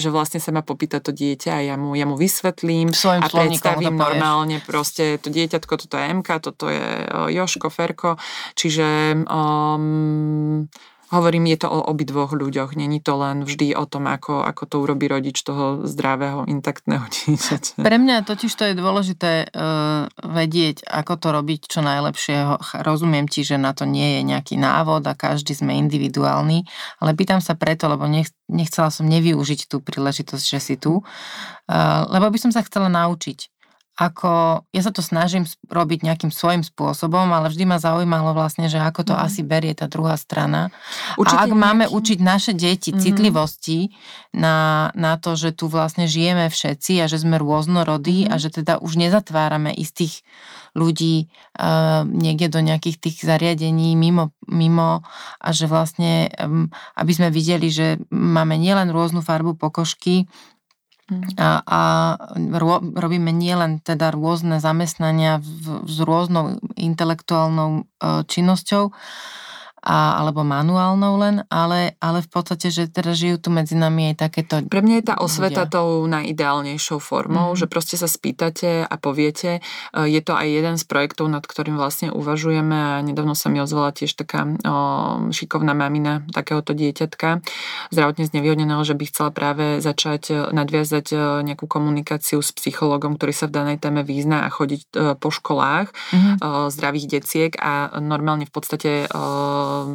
[0.00, 3.28] že vlastne sa ma popýta to dieťa a ja mu, ja mu vysvetlím Svojim a
[3.28, 7.04] predstavím normálne proste to dieťatko, toto je MK, toto je
[7.36, 8.16] Joško, Ferko,
[8.56, 10.64] čiže um,
[11.10, 14.76] Hovorím, je to o obidvoch ľuďoch, není to len vždy o tom, ako, ako to
[14.78, 17.82] urobí rodič toho zdravého, intaktného dieťaťa.
[17.82, 22.62] Pre mňa totiž to je dôležité uh, vedieť, ako to robiť čo najlepšie.
[22.86, 26.62] Rozumiem ti, že na to nie je nejaký návod a každý sme individuálny,
[27.02, 32.06] ale pýtam sa preto, lebo nech, nechcela som nevyužiť tú príležitosť, že si tu, uh,
[32.06, 33.49] lebo by som sa chcela naučiť
[34.00, 38.80] ako, ja sa to snažím robiť nejakým svojim spôsobom, ale vždy ma zaujímalo vlastne, že
[38.80, 39.20] ako to mm.
[39.20, 40.72] asi berie tá druhá strana.
[41.20, 41.60] Určite a ak nejaký...
[41.68, 43.04] máme učiť naše deti mm-hmm.
[43.04, 43.92] citlivosti
[44.32, 48.32] na, na to, že tu vlastne žijeme všetci a že sme rôznorodí mm-hmm.
[48.32, 50.24] a že teda už nezatvárame istých
[50.72, 51.28] ľudí
[51.60, 55.04] uh, niekde do nejakých tých zariadení mimo, mimo
[55.36, 60.24] a že vlastne, um, aby sme videli, že máme nielen rôznu farbu pokožky,
[61.36, 61.80] a, a
[62.54, 67.82] ro, robíme nielen teda rôzne zamestnania v, s rôznou intelektuálnou e,
[68.24, 68.94] činnosťou,
[69.80, 74.28] a, alebo manuálnou len, ale, ale v podstate, že teda žijú tu medzi nami aj
[74.28, 75.72] takéto Pre mňa je tá osveta ľudia.
[75.72, 77.60] tou najideálnejšou formou, mm-hmm.
[77.64, 79.60] že proste sa spýtate a poviete.
[79.60, 79.60] E,
[80.12, 83.96] je to aj jeden z projektov, nad ktorým vlastne uvažujeme a nedávno sa mi ozvala
[83.96, 84.52] tiež taká o,
[85.32, 87.40] šikovná mamina takéhoto dieťatka
[87.88, 91.16] zdravotne znevýhodneného, že by chcela práve začať e, nadviazať e,
[91.48, 96.36] nejakú komunikáciu s psychologom, ktorý sa v danej téme význa a chodiť po školách mm-hmm.
[96.72, 98.90] zdravých deciek a normálne v podstate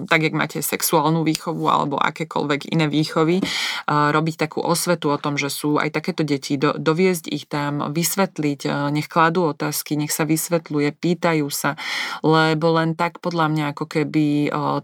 [0.10, 3.42] tak, jak máte sexuálnu výchovu alebo akékoľvek iné výchovy,
[3.88, 8.92] robiť takú osvetu o tom, že sú aj takéto deti, do, doviezť ich tam, vysvetliť,
[8.92, 11.78] nech kladú otázky, nech sa vysvetľuje, pýtajú sa,
[12.26, 14.26] lebo len tak podľa mňa ako keby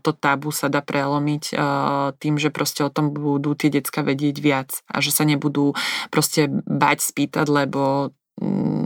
[0.05, 1.43] to tabu sa dá prelomiť
[2.21, 5.73] tým, že proste o tom budú tie decka vedieť viac a že sa nebudú
[6.13, 8.13] proste bať spýtať, lebo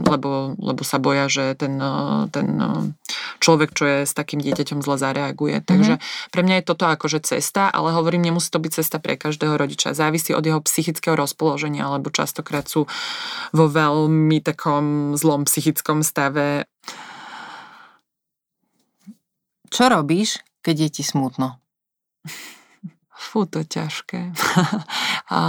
[0.06, 2.82] lebo, lebo sa boja, že ten, eh, ten eh,
[3.40, 5.60] človek, čo je s takým dieťaťom zle zareaguje.
[5.60, 5.70] Mm-hmm.
[5.70, 5.94] Takže
[6.30, 9.96] pre mňa je toto akože cesta, ale hovorím, nemusí to byť cesta pre každého rodiča.
[9.96, 12.84] Závisí od jeho psychického rozpoloženia, lebo častokrát sú
[13.56, 16.68] vo veľmi takom zlom psychickom stave.
[19.72, 21.58] Čo robíš, keď je ti smutno?
[23.16, 24.36] Fú, to ťažké.
[25.32, 25.40] a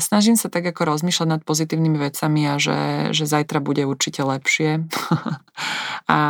[0.00, 4.88] snažím sa tak ako rozmýšľať nad pozitívnymi vecami a že, že zajtra bude určite lepšie.
[6.16, 6.20] a,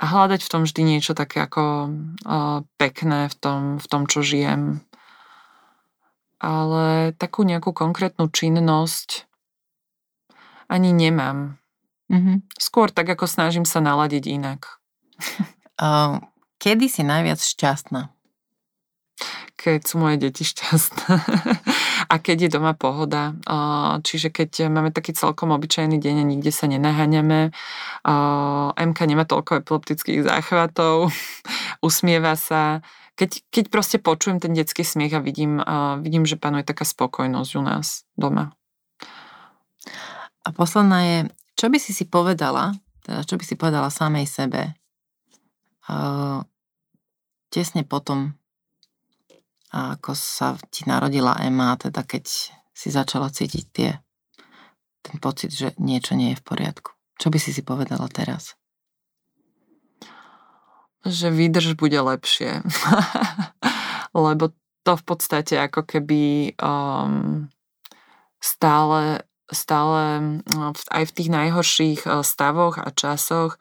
[0.00, 1.92] a hľadať v tom vždy niečo také ako
[2.24, 4.80] uh, pekné v tom, v tom, čo žijem.
[6.40, 9.28] Ale takú nejakú konkrétnu činnosť
[10.72, 11.60] ani nemám.
[12.08, 12.48] Mm-hmm.
[12.56, 14.80] Skôr tak, ako snažím sa naladiť inak.
[15.84, 16.16] uh,
[16.64, 18.08] kedy si najviac šťastná?
[19.60, 21.14] Keď sú moje deti šťastné
[22.12, 23.36] a keď je doma pohoda.
[24.00, 27.52] Čiže keď máme taký celkom obyčajný deň a nikde sa nenaháňame,
[28.74, 31.12] MK nemá toľko epileptických záchvatov,
[31.86, 32.80] usmieva sa,
[33.20, 35.60] keď, keď proste počujem ten detský smiech a vidím,
[36.00, 38.56] vidím, že panuje taká spokojnosť u nás doma.
[40.40, 41.18] A posledná je,
[41.60, 42.72] čo by si si povedala,
[43.04, 44.72] teda čo by si povedala samej sebe,
[47.52, 48.39] tesne potom,
[49.70, 52.26] a ako sa ti narodila Ema, teda keď
[52.74, 53.90] si začala cítiť tie,
[55.02, 56.90] ten pocit, že niečo nie je v poriadku.
[57.20, 58.58] Čo by si si povedala teraz?
[61.06, 62.66] Že výdrž bude lepšie.
[64.26, 64.52] Lebo
[64.82, 67.46] to v podstate ako keby um,
[68.40, 69.22] stále,
[69.52, 70.02] stále
[70.48, 73.60] um, aj v tých najhorších uh, stavoch a časoch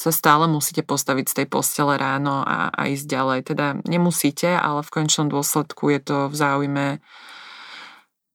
[0.00, 3.38] sa stále musíte postaviť z tej postele ráno a, a ísť ďalej.
[3.52, 6.86] Teda nemusíte, ale v končnom dôsledku je to v záujme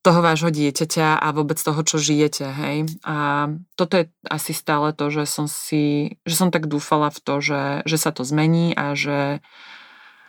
[0.05, 2.85] toho vášho dieťaťa a vôbec toho, čo žijete, hej.
[3.01, 7.41] A toto je asi stále to, že som si, že som tak dúfala v to,
[7.41, 9.41] že, že sa to zmení a že,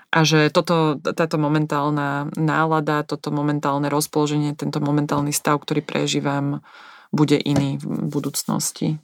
[0.09, 6.65] a že toto, táto momentálna nálada, toto momentálne rozpoloženie, tento momentálny stav, ktorý prežívam,
[7.13, 8.97] bude iný v budúcnosti.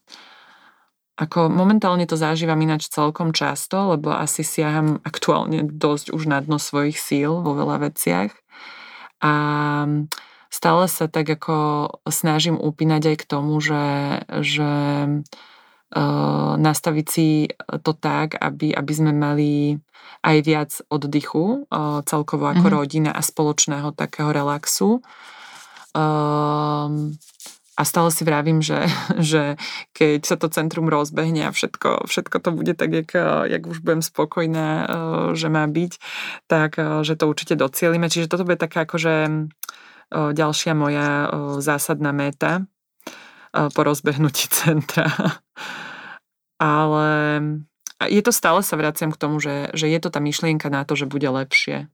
[1.12, 6.56] Ako momentálne to zažívam ináč celkom často, lebo asi siaham aktuálne dosť už na dno
[6.56, 8.32] svojich síl vo veľa veciach.
[9.20, 9.32] A
[10.48, 14.72] stále sa tak ako snažím upínať aj k tomu, že, že
[15.92, 17.52] uh, nastaviť si
[17.84, 19.76] to tak, aby, aby sme mali
[20.24, 22.78] aj viac oddychu uh, celkovo ako mm-hmm.
[22.80, 25.04] rodina a spoločného takého relaxu.
[25.92, 27.12] Uh,
[27.72, 28.84] a stále si vravím, že,
[29.18, 29.56] že
[29.96, 33.10] keď sa to centrum rozbehne a všetko, všetko to bude tak, jak,
[33.48, 34.86] jak už budem spokojná, eh,
[35.36, 35.92] že má byť,
[36.46, 38.12] tak eh, že to určite docielime.
[38.12, 41.08] Čiže toto bude taká akože eh, ďalšia moja
[41.60, 42.68] zásadná méta
[43.52, 45.12] po rozbehnutí centra.
[46.56, 47.08] Ale
[48.08, 50.96] je to stále sa vraciam k tomu, že, že je to tá myšlienka na to,
[50.96, 51.92] že bude lepšie.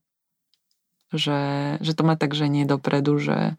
[1.11, 1.41] Že,
[1.81, 3.59] že to má tak, že nie dopredu, že,